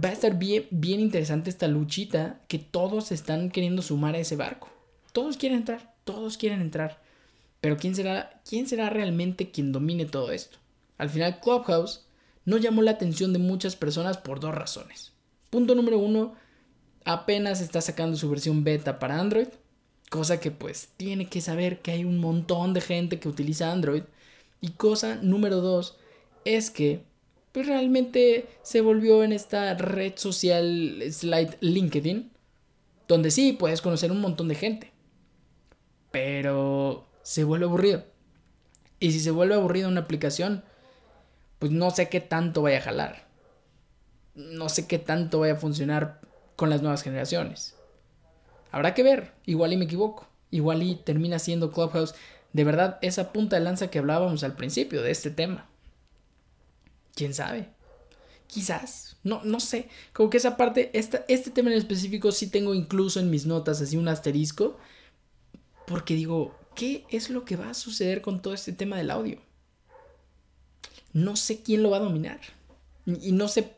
va 0.02 0.08
a 0.08 0.12
estar 0.12 0.38
bien, 0.38 0.66
bien 0.70 1.00
interesante 1.00 1.50
esta 1.50 1.68
luchita 1.68 2.40
que 2.48 2.58
todos 2.58 3.12
están 3.12 3.50
queriendo 3.50 3.82
sumar 3.82 4.14
a 4.14 4.18
ese 4.18 4.36
barco. 4.36 4.68
Todos 5.12 5.36
quieren 5.36 5.58
entrar, 5.58 5.94
todos 6.04 6.36
quieren 6.36 6.60
entrar. 6.60 7.02
Pero 7.60 7.76
¿quién 7.76 7.94
será, 7.94 8.40
quién 8.48 8.66
será 8.66 8.90
realmente 8.90 9.50
quien 9.50 9.72
domine 9.72 10.04
todo 10.04 10.32
esto? 10.32 10.58
Al 10.98 11.10
final, 11.10 11.40
Clubhouse 11.40 12.04
no 12.44 12.58
llamó 12.58 12.82
la 12.82 12.92
atención 12.92 13.32
de 13.32 13.38
muchas 13.38 13.76
personas 13.76 14.18
por 14.18 14.40
dos 14.40 14.54
razones. 14.54 15.12
Punto 15.50 15.74
número 15.74 15.98
uno, 15.98 16.34
apenas 17.04 17.60
está 17.60 17.80
sacando 17.80 18.16
su 18.16 18.28
versión 18.28 18.64
beta 18.64 18.98
para 18.98 19.18
Android, 19.18 19.48
cosa 20.10 20.40
que 20.40 20.50
pues 20.50 20.88
tiene 20.96 21.26
que 21.26 21.40
saber 21.40 21.80
que 21.80 21.92
hay 21.92 22.04
un 22.04 22.18
montón 22.18 22.74
de 22.74 22.80
gente 22.80 23.18
que 23.18 23.28
utiliza 23.28 23.72
Android. 23.72 24.02
Y 24.60 24.70
cosa 24.70 25.16
número 25.16 25.60
dos 25.60 25.96
es 26.44 26.70
que 26.70 27.04
pues 27.54 27.68
realmente 27.68 28.48
se 28.62 28.80
volvió 28.80 29.22
en 29.22 29.32
esta 29.32 29.74
red 29.74 30.14
social 30.16 31.00
slide 31.08 31.56
LinkedIn, 31.60 32.32
donde 33.06 33.30
sí 33.30 33.52
puedes 33.52 33.80
conocer 33.80 34.10
un 34.10 34.20
montón 34.20 34.48
de 34.48 34.56
gente, 34.56 34.92
pero 36.10 37.06
se 37.22 37.44
vuelve 37.44 37.66
aburrido. 37.66 38.02
Y 38.98 39.12
si 39.12 39.20
se 39.20 39.30
vuelve 39.30 39.54
aburrido 39.54 39.88
una 39.88 40.00
aplicación, 40.00 40.64
pues 41.60 41.70
no 41.70 41.92
sé 41.92 42.08
qué 42.08 42.20
tanto 42.20 42.62
vaya 42.62 42.78
a 42.78 42.82
jalar. 42.82 43.28
No 44.34 44.68
sé 44.68 44.88
qué 44.88 44.98
tanto 44.98 45.38
vaya 45.38 45.52
a 45.52 45.58
funcionar 45.58 46.20
con 46.56 46.70
las 46.70 46.82
nuevas 46.82 47.04
generaciones. 47.04 47.76
Habrá 48.72 48.94
que 48.94 49.04
ver, 49.04 49.30
igual 49.46 49.72
y 49.72 49.76
me 49.76 49.84
equivoco, 49.84 50.26
igual 50.50 50.82
y 50.82 50.96
termina 50.96 51.38
siendo 51.38 51.70
Clubhouse 51.70 52.16
de 52.52 52.64
verdad 52.64 52.98
esa 53.00 53.32
punta 53.32 53.54
de 53.54 53.62
lanza 53.62 53.90
que 53.90 54.00
hablábamos 54.00 54.42
al 54.42 54.56
principio 54.56 55.02
de 55.02 55.12
este 55.12 55.30
tema. 55.30 55.68
¿Quién 57.14 57.34
sabe? 57.34 57.68
Quizás, 58.46 59.16
no, 59.24 59.42
no 59.44 59.58
sé, 59.58 59.88
como 60.12 60.30
que 60.30 60.36
esa 60.36 60.56
parte, 60.56 60.90
esta, 60.92 61.24
este 61.28 61.50
tema 61.50 61.70
en 61.70 61.78
específico 61.78 62.30
sí 62.30 62.48
tengo 62.48 62.74
incluso 62.74 63.20
en 63.20 63.30
mis 63.30 63.46
notas 63.46 63.80
así 63.80 63.96
un 63.96 64.08
asterisco, 64.08 64.76
porque 65.86 66.14
digo, 66.14 66.54
¿qué 66.74 67.04
es 67.10 67.30
lo 67.30 67.44
que 67.44 67.56
va 67.56 67.70
a 67.70 67.74
suceder 67.74 68.20
con 68.20 68.42
todo 68.42 68.54
este 68.54 68.72
tema 68.72 68.96
del 68.96 69.10
audio? 69.10 69.40
No 71.12 71.36
sé 71.36 71.62
quién 71.62 71.82
lo 71.82 71.90
va 71.90 71.98
a 71.98 72.00
dominar. 72.00 72.40
Y, 73.06 73.32
no 73.32 73.48
sé, 73.48 73.72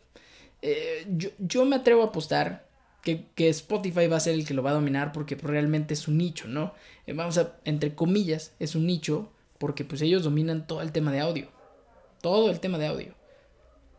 eh, 0.62 1.06
yo, 1.10 1.30
yo, 1.38 1.64
me 1.64 1.76
atrevo 1.76 2.02
a 2.02 2.06
apostar 2.06 2.68
que, 3.02 3.26
que, 3.34 3.48
Spotify 3.48 4.06
va 4.06 4.16
a 4.16 4.20
ser 4.20 4.34
el 4.34 4.46
que 4.46 4.54
lo 4.54 4.62
va 4.62 4.70
a 4.70 4.74
dominar 4.74 5.12
porque 5.12 5.34
realmente 5.34 5.94
es 5.94 6.08
un 6.08 6.16
nicho, 6.16 6.48
¿no? 6.48 6.74
Eh, 7.06 7.12
vamos 7.12 7.38
a, 7.38 7.56
entre 7.64 7.94
comillas, 7.94 8.52
es 8.58 8.74
un 8.74 8.86
nicho 8.86 9.30
porque 9.58 9.84
pues 9.84 10.02
ellos 10.02 10.22
dominan 10.22 10.66
todo 10.66 10.80
el 10.80 10.92
tema 10.92 11.12
de 11.12 11.20
audio. 11.20 11.48
Todo 12.20 12.50
el 12.50 12.60
tema 12.60 12.78
de 12.78 12.86
audio. 12.86 13.14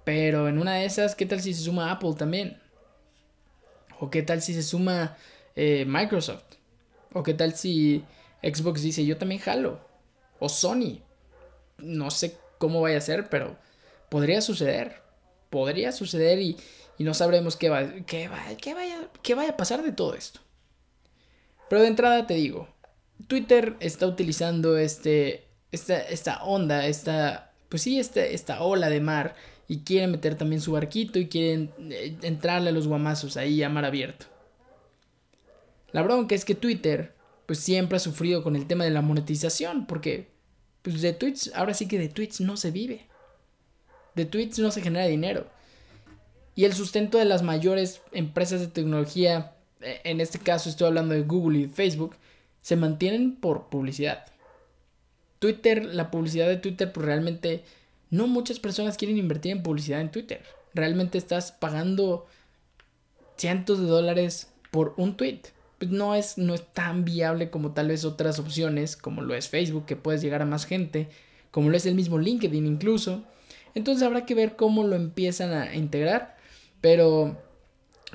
Pero 0.07 0.47
en 0.47 0.57
una 0.57 0.75
de 0.75 0.85
esas, 0.85 1.15
¿qué 1.15 1.25
tal 1.25 1.41
si 1.41 1.53
se 1.53 1.63
suma 1.63 1.91
Apple 1.91 2.13
también? 2.17 2.57
¿O 3.99 4.09
qué 4.09 4.23
tal 4.23 4.41
si 4.41 4.53
se 4.53 4.63
suma 4.63 5.17
eh, 5.53 5.83
Microsoft? 5.85 6.45
¿O 7.11 7.23
qué 7.23 7.33
tal 7.33 7.55
si 7.55 8.05
Xbox 8.41 8.83
dice 8.83 9.05
yo 9.05 9.17
también 9.17 9.41
jalo? 9.41 9.81
¿O 10.39 10.47
Sony? 10.47 11.01
No 11.77 12.09
sé 12.09 12.37
cómo 12.57 12.79
vaya 12.79 12.99
a 12.99 13.01
ser, 13.01 13.27
pero 13.27 13.57
podría 14.07 14.39
suceder. 14.39 15.01
Podría 15.49 15.91
suceder 15.91 16.39
y, 16.39 16.55
no 16.99 17.13
sabremos 17.13 17.57
qué, 17.57 17.67
va, 17.67 17.91
qué, 18.05 18.29
va, 18.29 18.39
qué, 18.61 18.73
vaya, 18.73 19.09
qué 19.21 19.35
vaya 19.35 19.49
a 19.49 19.57
pasar 19.57 19.83
de 19.83 19.91
todo 19.91 20.13
esto. 20.13 20.39
Pero 21.69 21.81
de 21.81 21.89
entrada 21.89 22.27
te 22.27 22.35
digo, 22.35 22.69
Twitter 23.27 23.75
está 23.81 24.07
utilizando 24.07 24.77
este, 24.77 25.49
esta, 25.73 25.99
esta 25.99 26.45
onda, 26.45 26.87
esta, 26.87 27.51
pues 27.67 27.81
sí, 27.81 27.99
esta, 27.99 28.23
esta 28.23 28.61
ola 28.61 28.87
de 28.87 29.01
mar 29.01 29.35
y 29.67 29.79
quieren 29.79 30.11
meter 30.11 30.35
también 30.35 30.61
su 30.61 30.71
barquito 30.71 31.19
y 31.19 31.27
quieren 31.27 31.71
eh, 31.91 32.15
entrarle 32.21 32.69
a 32.69 32.73
los 32.73 32.87
guamazos 32.87 33.37
ahí 33.37 33.61
a 33.63 33.69
mar 33.69 33.85
abierto. 33.85 34.25
La 35.91 36.01
bronca 36.01 36.35
es 36.35 36.45
que 36.45 36.55
Twitter 36.55 37.15
pues 37.45 37.59
siempre 37.59 37.97
ha 37.97 37.99
sufrido 37.99 38.43
con 38.43 38.55
el 38.55 38.67
tema 38.67 38.83
de 38.83 38.91
la 38.91 39.01
monetización 39.01 39.87
porque 39.87 40.29
pues 40.81 41.01
de 41.01 41.13
tweets, 41.13 41.51
ahora 41.53 41.73
sí 41.73 41.87
que 41.87 41.99
de 41.99 42.09
tweets 42.09 42.41
no 42.41 42.55
se 42.55 42.71
vive. 42.71 43.07
De 44.15 44.25
tweets 44.25 44.59
no 44.59 44.71
se 44.71 44.81
genera 44.81 45.05
dinero. 45.05 45.47
Y 46.55 46.65
el 46.65 46.73
sustento 46.73 47.17
de 47.17 47.25
las 47.25 47.43
mayores 47.43 48.01
empresas 48.11 48.61
de 48.61 48.67
tecnología, 48.67 49.55
eh, 49.81 50.01
en 50.05 50.21
este 50.21 50.39
caso 50.39 50.69
estoy 50.69 50.87
hablando 50.87 51.13
de 51.13 51.21
Google 51.21 51.59
y 51.59 51.67
Facebook, 51.67 52.15
se 52.61 52.75
mantienen 52.75 53.35
por 53.35 53.69
publicidad. 53.69 54.25
Twitter, 55.39 55.85
la 55.85 56.09
publicidad 56.09 56.47
de 56.47 56.57
Twitter 56.57 56.91
pues 56.91 57.05
realmente 57.05 57.63
no 58.09 58.27
muchas 58.27 58.59
personas 58.59 58.97
quieren 58.97 59.17
invertir 59.17 59.51
en 59.51 59.63
publicidad 59.63 60.01
en 60.01 60.11
Twitter. 60.11 60.43
Realmente 60.73 61.17
estás 61.17 61.51
pagando 61.51 62.27
cientos 63.37 63.79
de 63.79 63.85
dólares 63.85 64.51
por 64.71 64.93
un 64.97 65.17
tweet. 65.17 65.41
Pues 65.77 65.91
no 65.91 66.15
es, 66.15 66.37
no 66.37 66.55
es 66.55 66.65
tan 66.73 67.05
viable 67.05 67.49
como 67.49 67.73
tal 67.73 67.89
vez 67.89 68.03
otras 68.03 68.39
opciones, 68.39 68.97
como 68.97 69.21
lo 69.21 69.35
es 69.35 69.47
Facebook, 69.47 69.85
que 69.85 69.95
puedes 69.95 70.21
llegar 70.21 70.41
a 70.41 70.45
más 70.45 70.65
gente, 70.65 71.09
como 71.51 71.69
lo 71.69 71.77
es 71.77 71.85
el 71.85 71.95
mismo 71.95 72.17
LinkedIn 72.17 72.65
incluso. 72.65 73.23
Entonces 73.75 74.03
habrá 74.03 74.25
que 74.25 74.33
ver 74.33 74.55
cómo 74.55 74.83
lo 74.83 74.95
empiezan 74.95 75.53
a 75.53 75.75
integrar. 75.75 76.35
Pero, 76.81 77.37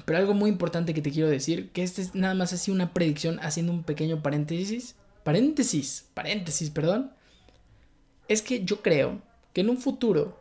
pero 0.04 0.18
algo 0.18 0.34
muy 0.34 0.50
importante 0.50 0.94
que 0.94 1.02
te 1.02 1.12
quiero 1.12 1.28
decir, 1.28 1.70
que 1.70 1.82
este 1.82 2.02
es 2.02 2.14
nada 2.14 2.34
más 2.34 2.52
así 2.52 2.70
una 2.70 2.92
predicción, 2.92 3.38
haciendo 3.42 3.72
un 3.72 3.84
pequeño 3.84 4.22
paréntesis. 4.22 4.96
Paréntesis, 5.22 6.06
paréntesis, 6.14 6.70
perdón. 6.70 7.12
Es 8.26 8.42
que 8.42 8.64
yo 8.64 8.82
creo 8.82 9.20
que 9.52 9.60
en 9.60 9.70
un 9.70 9.78
futuro 9.78 10.38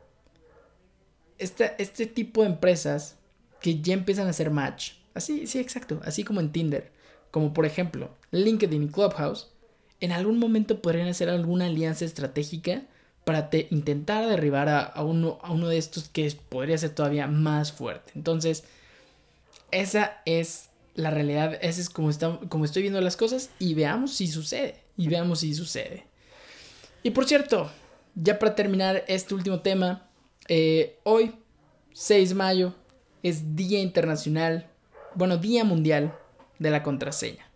este, 1.37 2.05
tipo 2.05 2.41
de 2.41 2.49
empresas 2.49 3.15
que 3.59 3.81
ya 3.81 3.93
empiezan 3.93 4.27
a 4.27 4.31
hacer 4.31 4.51
match, 4.51 4.93
así, 5.13 5.47
sí, 5.47 5.59
exacto, 5.59 5.99
así 6.03 6.23
como 6.23 6.39
en 6.39 6.51
Tinder, 6.51 6.91
como 7.31 7.53
por 7.53 7.65
ejemplo 7.65 8.09
LinkedIn 8.31 8.83
y 8.83 8.87
Clubhouse, 8.87 9.49
en 9.99 10.11
algún 10.11 10.39
momento 10.39 10.81
podrían 10.81 11.07
hacer 11.07 11.29
alguna 11.29 11.67
alianza 11.67 12.05
estratégica 12.05 12.83
para 13.23 13.49
intentar 13.69 14.27
derribar 14.27 14.67
a, 14.69 15.03
uno, 15.03 15.39
a 15.43 15.51
uno 15.51 15.67
de 15.67 15.77
estos 15.77 16.09
que 16.09 16.31
podría 16.49 16.77
ser 16.77 16.89
todavía 16.89 17.27
más 17.27 17.71
fuerte. 17.71 18.11
Entonces, 18.15 18.63
esa 19.69 20.21
es 20.25 20.69
la 20.95 21.11
realidad, 21.11 21.57
esa 21.61 21.81
es 21.81 21.89
como, 21.89 22.09
está, 22.09 22.39
como 22.49 22.65
estoy 22.65 22.81
viendo 22.81 22.99
las 22.99 23.17
cosas 23.17 23.51
y 23.59 23.75
veamos 23.75 24.15
si 24.15 24.27
sucede, 24.27 24.81
y 24.97 25.07
veamos 25.07 25.41
si 25.41 25.53
sucede. 25.53 26.05
Y 27.03 27.11
por 27.11 27.25
cierto, 27.25 27.71
ya 28.15 28.39
para 28.39 28.55
terminar 28.55 29.03
este 29.07 29.33
último 29.33 29.61
tema, 29.61 30.09
eh, 30.47 30.99
hoy, 31.03 31.35
6 31.93 32.29
de 32.29 32.35
mayo, 32.35 32.75
es 33.23 33.55
Día 33.55 33.79
Internacional, 33.79 34.67
bueno, 35.15 35.37
Día 35.37 35.63
Mundial 35.63 36.15
de 36.59 36.71
la 36.71 36.83
Contraseña. 36.83 37.49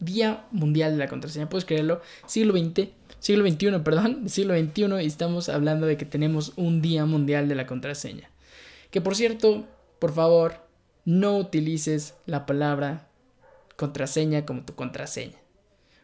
Día 0.00 0.46
Mundial 0.50 0.92
de 0.92 0.98
la 0.98 1.08
Contraseña, 1.08 1.48
puedes 1.48 1.64
creerlo, 1.64 2.00
siglo 2.26 2.56
XX, 2.56 2.88
siglo 3.18 3.48
XXI, 3.48 3.78
perdón, 3.84 4.28
siglo 4.28 4.56
XXI, 4.56 5.02
y 5.02 5.06
estamos 5.06 5.48
hablando 5.48 5.86
de 5.86 5.96
que 5.96 6.04
tenemos 6.04 6.52
un 6.56 6.82
Día 6.82 7.04
Mundial 7.06 7.48
de 7.48 7.54
la 7.54 7.66
Contraseña. 7.66 8.30
Que 8.90 9.00
por 9.00 9.16
cierto, 9.16 9.66
por 9.98 10.12
favor, 10.12 10.66
no 11.04 11.36
utilices 11.36 12.14
la 12.26 12.46
palabra 12.46 13.08
contraseña 13.76 14.46
como 14.46 14.64
tu 14.64 14.74
contraseña. 14.74 15.38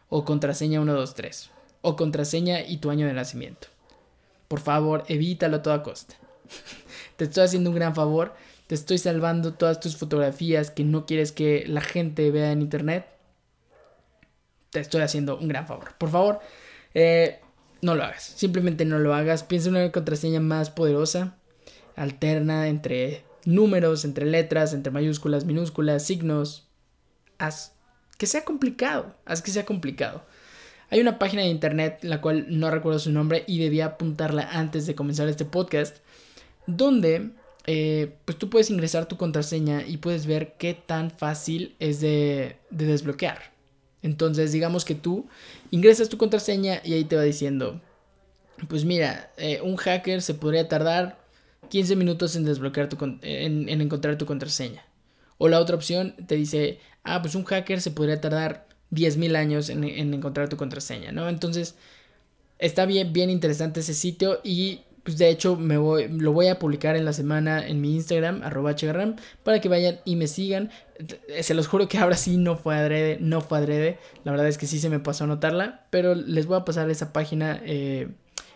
O 0.09 0.25
contraseña 0.25 0.81
123 0.81 1.51
o 1.81 1.95
contraseña 1.95 2.61
y 2.61 2.77
tu 2.77 2.89
año 2.89 3.07
de 3.07 3.13
nacimiento. 3.13 3.67
Por 4.51 4.59
favor, 4.59 5.05
evítalo 5.07 5.55
a 5.55 5.61
toda 5.61 5.81
costa. 5.81 6.15
te 7.15 7.23
estoy 7.23 7.45
haciendo 7.45 7.69
un 7.69 7.75
gran 7.77 7.95
favor. 7.95 8.33
Te 8.67 8.75
estoy 8.75 8.97
salvando 8.97 9.53
todas 9.53 9.79
tus 9.79 9.95
fotografías 9.95 10.71
que 10.71 10.83
no 10.83 11.05
quieres 11.05 11.31
que 11.31 11.63
la 11.69 11.79
gente 11.79 12.29
vea 12.31 12.51
en 12.51 12.61
internet. 12.61 13.07
Te 14.71 14.81
estoy 14.81 15.03
haciendo 15.03 15.37
un 15.37 15.47
gran 15.47 15.67
favor. 15.67 15.93
Por 15.97 16.09
favor, 16.09 16.41
eh, 16.93 17.39
no 17.81 17.95
lo 17.95 18.03
hagas. 18.03 18.23
Simplemente 18.23 18.83
no 18.83 18.99
lo 18.99 19.13
hagas. 19.13 19.45
Piensa 19.45 19.69
en 19.69 19.77
una 19.77 19.91
contraseña 19.93 20.41
más 20.41 20.69
poderosa. 20.69 21.37
Alterna 21.95 22.67
entre 22.67 23.23
números, 23.45 24.03
entre 24.03 24.25
letras, 24.25 24.73
entre 24.73 24.91
mayúsculas, 24.91 25.45
minúsculas, 25.45 26.05
signos. 26.05 26.67
Haz 27.37 27.71
que 28.17 28.27
sea 28.27 28.43
complicado. 28.43 29.15
Haz 29.23 29.41
que 29.41 29.51
sea 29.51 29.65
complicado. 29.65 30.25
Hay 30.91 30.99
una 30.99 31.17
página 31.17 31.43
de 31.43 31.47
internet, 31.47 31.99
la 32.01 32.19
cual 32.19 32.47
no 32.49 32.69
recuerdo 32.69 32.99
su 32.99 33.13
nombre 33.13 33.45
y 33.47 33.59
debía 33.59 33.85
apuntarla 33.85 34.49
antes 34.51 34.85
de 34.85 34.93
comenzar 34.93 35.29
este 35.29 35.45
podcast, 35.45 35.99
donde 36.67 37.31
eh, 37.65 38.17
pues 38.25 38.37
tú 38.37 38.49
puedes 38.49 38.69
ingresar 38.69 39.05
tu 39.05 39.15
contraseña 39.15 39.87
y 39.87 39.97
puedes 39.97 40.25
ver 40.25 40.55
qué 40.57 40.73
tan 40.73 41.09
fácil 41.09 41.77
es 41.79 42.01
de, 42.01 42.57
desbloquear. 42.71 43.53
Entonces, 44.01 44.51
digamos 44.51 44.83
que 44.83 44.93
tú 44.93 45.29
ingresas 45.69 46.09
tu 46.09 46.17
contraseña 46.17 46.81
y 46.83 46.91
ahí 46.91 47.05
te 47.05 47.15
va 47.15 47.21
diciendo, 47.21 47.79
pues 48.67 48.83
mira, 48.83 49.31
eh, 49.37 49.61
un 49.63 49.77
hacker 49.77 50.21
se 50.21 50.33
podría 50.33 50.67
tardar 50.67 51.19
15 51.69 51.95
minutos 51.95 52.35
en 52.35 52.43
desbloquear 52.43 52.89
tu, 52.89 52.97
en, 53.21 53.69
en 53.69 53.79
encontrar 53.79 54.17
tu 54.17 54.25
contraseña. 54.25 54.83
O 55.37 55.47
la 55.47 55.61
otra 55.61 55.77
opción 55.77 56.15
te 56.27 56.35
dice, 56.35 56.79
ah, 57.05 57.21
pues 57.21 57.33
un 57.35 57.45
hacker 57.45 57.79
se 57.79 57.91
podría 57.91 58.19
tardar 58.19 58.67
10.000 58.91 59.35
años 59.35 59.69
en, 59.69 59.83
encontrar 59.83 60.49
tu 60.49 60.57
contraseña, 60.57 61.11
¿no? 61.11 61.29
Entonces, 61.29 61.75
está 62.59 62.85
bien, 62.85 63.13
bien 63.13 63.29
interesante 63.29 63.79
ese 63.79 63.93
sitio 63.93 64.39
y 64.43 64.81
pues 65.03 65.17
de 65.17 65.29
hecho 65.29 65.55
me 65.55 65.77
voy, 65.77 66.07
lo 66.09 66.31
voy 66.31 66.47
a 66.47 66.59
publicar 66.59 66.95
en 66.95 67.05
la 67.05 67.13
semana 67.13 67.67
en 67.67 67.81
mi 67.81 67.95
Instagram, 67.95 68.43
arroba 68.43 68.75
para 69.43 69.59
que 69.59 69.69
vayan 69.69 69.99
y 70.05 70.15
me 70.15 70.27
sigan. 70.27 70.69
Se 71.41 71.55
los 71.55 71.67
juro 71.67 71.87
que 71.87 71.97
ahora 71.97 72.15
sí 72.15 72.37
no 72.37 72.55
fue 72.55 72.75
adrede, 72.75 73.17
no 73.19 73.41
fue 73.41 73.57
adrede. 73.57 73.97
La 74.23 74.31
verdad 74.31 74.47
es 74.47 74.59
que 74.59 74.67
sí 74.67 74.79
se 74.79 74.89
me 74.89 74.99
pasó 74.99 75.23
a 75.23 75.27
notarla, 75.27 75.87
pero 75.89 76.13
les 76.13 76.45
voy 76.45 76.57
a 76.57 76.65
pasar 76.65 76.89
esa 76.91 77.13
página 77.13 77.59
eh, 77.65 78.09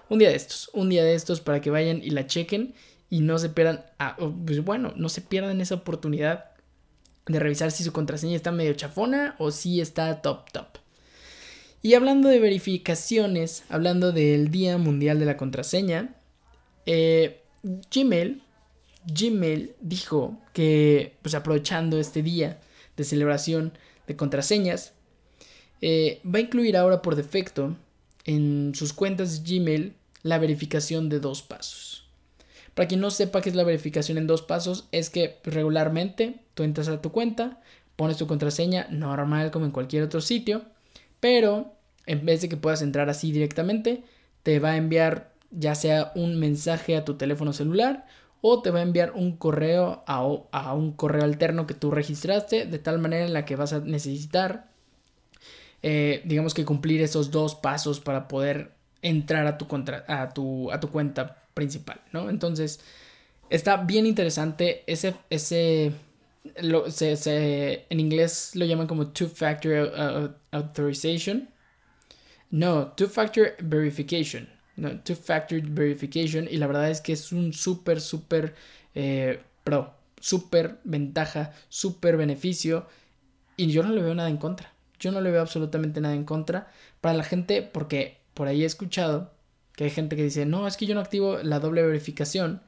un 0.10 0.20
día 0.20 0.30
de 0.30 0.36
estos, 0.36 0.70
un 0.74 0.90
día 0.90 1.04
de 1.04 1.16
estos 1.16 1.42
para 1.42 1.62
que 1.62 1.72
vayan 1.72 2.04
y 2.04 2.12
la 2.12 2.28
chequen 2.28 2.76
y 3.10 3.22
no 3.22 3.40
se 3.40 3.50
pierdan, 3.50 3.86
pues 4.46 4.64
bueno, 4.64 4.94
no 4.96 5.10
se 5.10 5.22
pierdan 5.22 5.62
esa 5.62 5.76
oportunidad 5.76 6.55
de 7.28 7.40
revisar 7.40 7.72
si 7.72 7.84
su 7.84 7.92
contraseña 7.92 8.36
está 8.36 8.52
medio 8.52 8.74
chafona 8.74 9.36
o 9.40 9.52
si 9.52 9.82
está 9.82 10.22
top 10.22 10.52
top. 10.52 10.68
Y 11.82 11.94
hablando 11.94 12.30
de 12.30 12.40
verificaciones, 12.40 13.64
hablando 13.70 14.12
del 14.12 14.50
Día 14.50 14.78
Mundial 14.78 15.20
de 15.20 15.26
la 15.26 15.38
Contraseña, 15.38 16.16
eh, 16.86 17.42
Gmail, 17.64 18.42
Gmail 19.06 19.76
dijo 19.82 20.40
que, 20.54 21.16
pues 21.22 21.36
aprovechando 21.36 22.00
este 22.00 22.24
día 22.24 22.60
de 22.98 23.04
celebración 23.04 23.78
de 24.08 24.16
contraseñas, 24.16 24.94
eh, 25.82 26.22
va 26.26 26.40
a 26.40 26.42
incluir 26.42 26.78
ahora 26.78 27.02
por 27.02 27.16
defecto 27.16 27.76
en 28.24 28.74
sus 28.74 28.94
cuentas 28.94 29.44
Gmail 29.44 29.94
la 30.24 30.40
verificación 30.40 31.10
de 31.10 31.20
dos 31.20 31.44
pasos. 31.44 32.08
Para 32.74 32.88
quien 32.88 33.00
no 33.00 33.12
sepa 33.12 33.42
qué 33.42 33.50
es 33.50 33.56
la 33.56 33.64
verificación 33.64 34.18
en 34.18 34.28
dos 34.28 34.42
pasos, 34.42 34.88
es 34.92 35.10
que 35.10 35.38
regularmente 35.44 36.40
tú 36.56 36.64
entras 36.64 36.88
a 36.88 37.02
tu 37.02 37.12
cuenta, 37.12 37.60
pones 37.96 38.18
tu 38.18 38.26
contraseña 38.26 38.88
normal 38.90 39.52
como 39.52 39.66
en 39.66 39.72
cualquier 39.72 40.04
otro 40.04 40.22
sitio, 40.22 40.64
pero 41.20 41.76
en 42.08 42.26
vez 42.26 42.42
de 42.42 42.50
que 42.50 42.58
puedas 42.58 42.82
entrar 42.82 43.10
así 43.10 43.32
directamente, 43.32 44.04
te 44.44 44.60
va 44.60 44.72
a 44.72 44.78
enviar 44.78 45.34
ya 45.52 45.76
sea 45.76 46.12
un 46.16 46.40
mensaje 46.40 46.98
a 46.98 47.06
tu 47.06 47.16
teléfono 47.16 47.54
celular 47.54 48.06
o 48.42 48.62
te 48.62 48.72
va 48.72 48.80
a 48.80 48.84
enviar 48.84 49.14
un 49.16 49.38
correo 49.38 50.04
a, 50.06 50.24
un 50.74 50.92
correo 50.92 51.24
alterno 51.24 51.66
que 51.66 51.74
tú 51.74 51.92
registraste 51.92 52.66
de 52.66 52.80
tal 52.80 53.00
manera 53.00 53.26
en 53.26 53.34
la 53.34 53.46
que 53.46 53.56
vas 53.56 53.74
a 53.74 53.80
necesitar 53.80 54.70
eh, 55.82 56.22
digamos 56.26 56.54
que 56.54 56.66
cumplir 56.66 57.02
esos 57.02 57.32
dos 57.32 57.56
pasos 57.56 58.00
para 58.00 58.28
poder 58.28 58.72
entrar 59.02 59.46
a 59.48 59.58
tu, 59.58 59.68
a 60.08 60.30
tu, 60.30 60.72
a 60.72 60.80
tu 60.80 60.90
cuenta 60.90 61.44
principal, 61.54 62.02
¿no? 62.12 62.30
Entonces, 62.30 62.80
está 63.50 63.78
bien 63.78 64.08
interesante 64.08 64.84
ese 64.88 65.94
lo, 66.62 66.90
se, 66.92 67.86
en 67.90 68.00
inglés 68.00 68.52
lo 68.56 68.66
llaman 68.66 68.88
como 68.88 69.12
two-factor 69.12 70.36
authorization. 70.52 71.50
No, 72.52 72.94
two-factor 72.94 73.56
verification. 73.62 74.50
No, 74.76 75.00
two-factor 75.02 75.62
verification. 75.62 76.48
Y 76.50 76.58
la 76.58 76.68
verdad 76.68 76.90
es 76.90 77.02
que 77.02 77.14
es 77.14 77.32
un 77.32 77.54
súper, 77.54 78.02
súper 78.02 78.56
eh, 78.94 79.42
pro. 79.64 79.94
Súper 80.20 80.80
ventaja, 80.84 81.54
súper 81.70 82.18
beneficio. 82.18 82.88
Y 83.58 83.68
yo 83.68 83.84
no 83.84 83.92
le 83.92 84.02
veo 84.02 84.16
nada 84.16 84.30
en 84.30 84.38
contra. 84.38 84.74
Yo 85.00 85.12
no 85.12 85.22
le 85.22 85.32
veo 85.32 85.42
absolutamente 85.42 86.02
nada 86.02 86.16
en 86.16 86.24
contra. 86.24 86.72
Para 87.02 87.16
la 87.16 87.24
gente, 87.24 87.62
porque 87.62 88.18
por 88.34 88.48
ahí 88.48 88.64
he 88.64 88.66
escuchado 88.66 89.34
que 89.76 89.86
hay 89.86 89.90
gente 89.90 90.16
que 90.16 90.24
dice, 90.24 90.46
no, 90.46 90.68
es 90.68 90.78
que 90.78 90.86
yo 90.86 90.96
no 90.96 91.02
activo 91.02 91.38
la 91.44 91.60
doble 91.60 91.84
verificación 91.84 92.62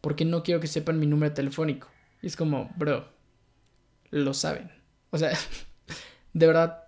porque 0.00 0.24
no 0.24 0.42
quiero 0.42 0.60
que 0.60 0.66
sepan 0.66 0.98
mi 0.98 1.06
número 1.06 1.32
telefónico. 1.32 1.88
Y 2.22 2.26
es 2.26 2.36
como, 2.36 2.70
bro, 2.76 3.06
lo 4.10 4.34
saben. 4.34 4.70
O 5.10 5.18
sea, 5.18 5.32
de 6.32 6.46
verdad, 6.46 6.84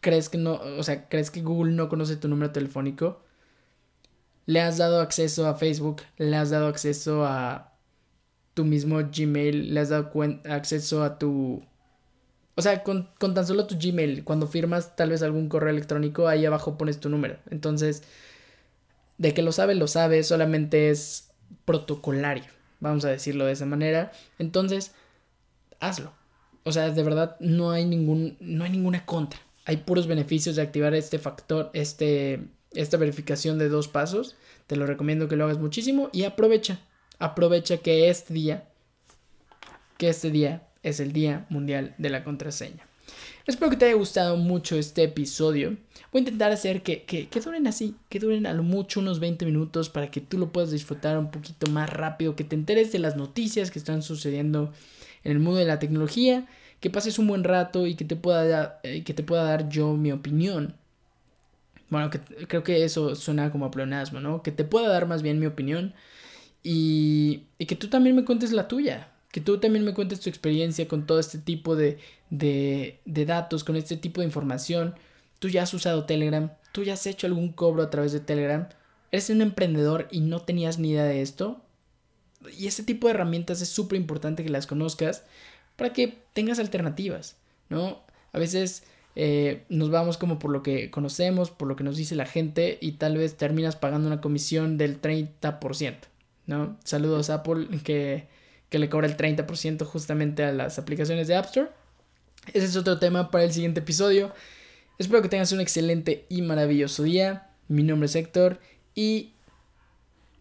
¿crees 0.00 0.28
que 0.28 0.38
no, 0.38 0.54
o 0.54 0.82
sea, 0.82 1.08
crees 1.08 1.30
que 1.30 1.42
Google 1.42 1.72
no 1.72 1.88
conoce 1.88 2.16
tu 2.16 2.28
número 2.28 2.52
telefónico? 2.52 3.22
Le 4.46 4.60
has 4.60 4.78
dado 4.78 5.00
acceso 5.00 5.46
a 5.46 5.54
Facebook, 5.54 6.02
le 6.18 6.36
has 6.36 6.50
dado 6.50 6.66
acceso 6.66 7.24
a 7.24 7.72
tu 8.54 8.64
mismo 8.64 8.98
Gmail, 8.98 9.72
le 9.72 9.80
has 9.80 9.90
dado 9.90 10.10
acceso 10.48 11.02
a 11.04 11.18
tu... 11.18 11.62
O 12.54 12.60
sea, 12.60 12.82
con, 12.82 13.08
con 13.18 13.32
tan 13.32 13.46
solo 13.46 13.66
tu 13.66 13.76
Gmail, 13.78 14.24
cuando 14.24 14.46
firmas 14.46 14.94
tal 14.94 15.10
vez 15.10 15.22
algún 15.22 15.48
correo 15.48 15.70
electrónico, 15.70 16.28
ahí 16.28 16.44
abajo 16.44 16.76
pones 16.76 17.00
tu 17.00 17.08
número. 17.08 17.38
Entonces, 17.50 18.02
de 19.16 19.32
que 19.32 19.42
lo 19.42 19.52
sabe, 19.52 19.74
lo 19.74 19.86
sabe, 19.86 20.22
solamente 20.22 20.90
es 20.90 21.30
protocolario, 21.64 22.44
vamos 22.82 23.04
a 23.04 23.10
decirlo 23.10 23.46
de 23.46 23.52
esa 23.52 23.64
manera. 23.64 24.12
Entonces, 24.38 24.92
hazlo. 25.80 26.12
O 26.64 26.72
sea, 26.72 26.90
de 26.90 27.02
verdad 27.02 27.36
no 27.40 27.70
hay 27.70 27.86
ningún 27.86 28.36
no 28.40 28.64
hay 28.64 28.70
ninguna 28.70 29.06
contra. 29.06 29.40
Hay 29.64 29.78
puros 29.78 30.06
beneficios 30.06 30.56
de 30.56 30.62
activar 30.62 30.94
este 30.94 31.18
factor, 31.18 31.70
este 31.72 32.42
esta 32.72 32.96
verificación 32.96 33.58
de 33.58 33.68
dos 33.68 33.88
pasos. 33.88 34.36
Te 34.66 34.76
lo 34.76 34.86
recomiendo 34.86 35.28
que 35.28 35.36
lo 35.36 35.44
hagas 35.44 35.58
muchísimo 35.58 36.10
y 36.12 36.24
aprovecha. 36.24 36.80
Aprovecha 37.18 37.78
que 37.78 38.10
este 38.10 38.34
día 38.34 38.68
que 39.96 40.08
este 40.08 40.30
día 40.30 40.68
es 40.82 40.98
el 40.98 41.12
Día 41.12 41.46
Mundial 41.48 41.94
de 41.98 42.10
la 42.10 42.24
Contraseña. 42.24 42.88
Espero 43.46 43.70
que 43.70 43.76
te 43.76 43.86
haya 43.86 43.94
gustado 43.94 44.36
mucho 44.36 44.76
este 44.76 45.02
episodio. 45.02 45.76
Voy 46.12 46.18
a 46.18 46.20
intentar 46.20 46.52
hacer 46.52 46.82
que, 46.82 47.02
que, 47.02 47.28
que, 47.28 47.40
duren 47.40 47.66
así, 47.66 47.96
que 48.08 48.20
duren 48.20 48.46
a 48.46 48.52
lo 48.52 48.62
mucho 48.62 49.00
unos 49.00 49.18
20 49.18 49.44
minutos 49.46 49.88
para 49.88 50.10
que 50.10 50.20
tú 50.20 50.38
lo 50.38 50.52
puedas 50.52 50.70
disfrutar 50.70 51.18
un 51.18 51.30
poquito 51.30 51.70
más 51.70 51.90
rápido, 51.90 52.36
que 52.36 52.44
te 52.44 52.54
enteres 52.54 52.92
de 52.92 53.00
las 53.00 53.16
noticias 53.16 53.70
que 53.70 53.78
están 53.78 54.02
sucediendo 54.02 54.72
en 55.24 55.32
el 55.32 55.38
mundo 55.40 55.58
de 55.58 55.64
la 55.64 55.78
tecnología, 55.78 56.46
que 56.80 56.90
pases 56.90 57.18
un 57.18 57.26
buen 57.26 57.44
rato 57.44 57.86
y 57.86 57.94
que 57.96 58.04
te 58.04 58.16
pueda, 58.16 58.80
eh, 58.84 59.02
que 59.02 59.14
te 59.14 59.22
pueda 59.22 59.44
dar 59.44 59.68
yo 59.68 59.94
mi 59.94 60.12
opinión. 60.12 60.76
Bueno, 61.90 62.10
que, 62.10 62.20
creo 62.20 62.62
que 62.62 62.84
eso 62.84 63.16
suena 63.16 63.50
como 63.50 63.66
a 63.66 63.70
pleonasmo, 63.70 64.20
¿no? 64.20 64.42
Que 64.42 64.52
te 64.52 64.64
pueda 64.64 64.88
dar 64.88 65.06
más 65.06 65.22
bien 65.22 65.38
mi 65.38 65.46
opinión 65.46 65.94
y, 66.62 67.44
y 67.58 67.66
que 67.66 67.76
tú 67.76 67.88
también 67.88 68.16
me 68.16 68.24
cuentes 68.24 68.52
la 68.52 68.68
tuya 68.68 69.11
que 69.32 69.40
tú 69.40 69.58
también 69.58 69.84
me 69.84 69.94
cuentes 69.94 70.20
tu 70.20 70.28
experiencia 70.28 70.86
con 70.86 71.06
todo 71.06 71.18
este 71.18 71.38
tipo 71.38 71.74
de, 71.74 71.98
de, 72.30 73.00
datos, 73.26 73.64
con 73.64 73.76
este 73.76 73.96
tipo 73.96 74.20
de 74.20 74.26
información. 74.26 74.94
Tú 75.38 75.48
ya 75.48 75.62
has 75.62 75.74
usado 75.74 76.04
Telegram, 76.04 76.52
tú 76.70 76.84
ya 76.84 76.92
has 76.92 77.06
hecho 77.06 77.26
algún 77.26 77.50
cobro 77.50 77.82
a 77.82 77.90
través 77.90 78.12
de 78.12 78.20
Telegram, 78.20 78.68
eres 79.10 79.30
un 79.30 79.40
emprendedor 79.40 80.06
y 80.10 80.20
no 80.20 80.42
tenías 80.42 80.78
ni 80.78 80.90
idea 80.90 81.04
de 81.04 81.22
esto. 81.22 81.62
Y 82.56 82.66
ese 82.66 82.82
tipo 82.82 83.06
de 83.06 83.14
herramientas 83.14 83.62
es 83.62 83.70
súper 83.70 83.96
importante 83.96 84.44
que 84.44 84.50
las 84.50 84.66
conozcas 84.66 85.24
para 85.76 85.94
que 85.94 86.18
tengas 86.34 86.58
alternativas, 86.58 87.36
¿no? 87.70 88.02
A 88.34 88.38
veces 88.38 88.84
eh, 89.16 89.64
nos 89.70 89.90
vamos 89.90 90.18
como 90.18 90.38
por 90.38 90.50
lo 90.50 90.62
que 90.62 90.90
conocemos, 90.90 91.50
por 91.50 91.68
lo 91.68 91.76
que 91.76 91.84
nos 91.84 91.96
dice 91.96 92.16
la 92.16 92.26
gente 92.26 92.76
y 92.82 92.92
tal 92.92 93.16
vez 93.16 93.38
terminas 93.38 93.76
pagando 93.76 94.08
una 94.08 94.20
comisión 94.20 94.76
del 94.76 95.00
30%, 95.00 95.96
¿no? 96.46 96.76
Saludos 96.84 97.30
Apple 97.30 97.68
que 97.82 98.26
que 98.72 98.78
le 98.78 98.88
cobra 98.88 99.06
el 99.06 99.18
30% 99.18 99.84
justamente 99.84 100.42
a 100.44 100.50
las 100.50 100.78
aplicaciones 100.78 101.28
de 101.28 101.36
App 101.36 101.44
Store. 101.44 101.68
Ese 102.54 102.64
es 102.64 102.74
otro 102.74 102.98
tema 102.98 103.30
para 103.30 103.44
el 103.44 103.52
siguiente 103.52 103.80
episodio. 103.80 104.32
Espero 104.98 105.20
que 105.20 105.28
tengas 105.28 105.52
un 105.52 105.60
excelente 105.60 106.24
y 106.30 106.40
maravilloso 106.40 107.02
día. 107.02 107.50
Mi 107.68 107.82
nombre 107.82 108.06
es 108.06 108.16
Héctor 108.16 108.60
y 108.94 109.34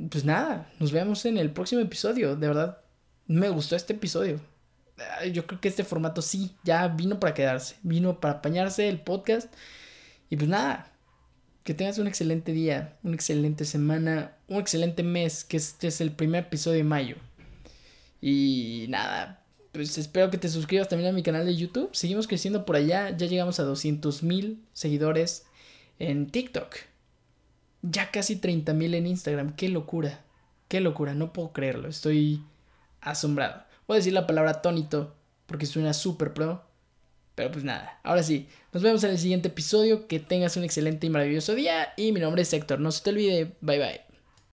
pues 0.10 0.24
nada, 0.24 0.72
nos 0.80 0.94
vemos 0.94 1.26
en 1.26 1.38
el 1.38 1.52
próximo 1.52 1.82
episodio. 1.82 2.38
De 2.38 2.48
verdad, 2.48 2.78
me 3.28 3.50
gustó 3.50 3.76
este 3.76 3.92
episodio. 3.92 4.40
Yo 5.34 5.46
creo 5.46 5.60
que 5.60 5.68
este 5.68 5.84
formato 5.84 6.22
sí, 6.22 6.56
ya 6.64 6.88
vino 6.88 7.20
para 7.20 7.34
quedarse, 7.34 7.76
vino 7.84 8.22
para 8.22 8.36
apañarse 8.36 8.88
el 8.88 9.02
podcast. 9.02 9.54
Y 10.30 10.38
pues 10.38 10.48
nada, 10.50 10.90
que 11.66 11.74
tengas 11.74 11.98
un 11.98 12.08
excelente 12.08 12.54
día, 12.54 12.98
una 13.04 13.16
excelente 13.16 13.66
semana, 13.66 14.38
un 14.48 14.62
excelente 14.62 15.04
mes, 15.04 15.44
que 15.44 15.58
este 15.58 15.88
es 15.88 16.00
el 16.00 16.14
primer 16.14 16.46
episodio 16.46 16.78
de 16.78 16.86
mayo. 16.86 17.18
Y 18.22 18.86
nada, 18.90 19.44
pues 19.72 19.98
espero 19.98 20.30
que 20.30 20.38
te 20.38 20.50
suscribas 20.50 20.90
también 20.90 21.10
a 21.10 21.14
mi 21.14 21.24
canal 21.24 21.46
de 21.46 21.56
YouTube. 21.56 21.90
Seguimos 21.94 22.28
creciendo 22.28 22.66
por 22.66 22.76
allá. 22.76 23.16
Ya 23.16 23.26
llegamos 23.26 23.60
a 23.60 23.64
200 23.64 24.24
mil 24.24 24.64
seguidores 24.74 25.46
en 25.98 26.30
TikTok. 26.30 26.76
Ya 27.82 28.12
casi 28.12 28.36
30 28.36 28.74
mil 28.74 28.94
en 28.94 29.08
Instagram. 29.08 29.56
Qué 29.56 29.70
locura. 29.70 30.22
Qué 30.68 30.82
locura. 30.82 31.14
No 31.14 31.34
puedo 31.34 31.52
creerlo. 31.54 31.88
Estoy 31.88 32.44
asombrado. 33.00 33.64
Voy 33.88 33.96
a 33.96 34.00
decir 34.00 34.14
la 34.14 34.28
palabra 34.28 34.52
atónito 34.52 35.16
porque 35.46 35.66
suena 35.66 35.94
súper 35.94 36.34
pro. 36.34 36.64
Pero 37.36 37.52
pues 37.52 37.64
nada. 37.64 38.00
Ahora 38.04 38.24
sí. 38.24 38.48
Nos 38.74 38.84
vemos 38.84 39.04
en 39.04 39.12
el 39.12 39.18
siguiente 39.18 39.48
episodio. 39.48 40.08
Que 40.08 40.20
tengas 40.20 40.58
un 40.58 40.66
excelente 40.66 41.08
y 41.08 41.10
maravilloso 41.10 41.56
día. 41.56 41.94
Y 41.96 42.12
mi 42.12 42.20
nombre 42.20 42.42
es 42.42 42.54
Héctor. 42.54 42.82
No 42.82 42.92
se 42.92 43.04
te 43.04 43.10
olvide. 43.10 43.56
Bye 43.62 43.80
bye. 43.80 44.11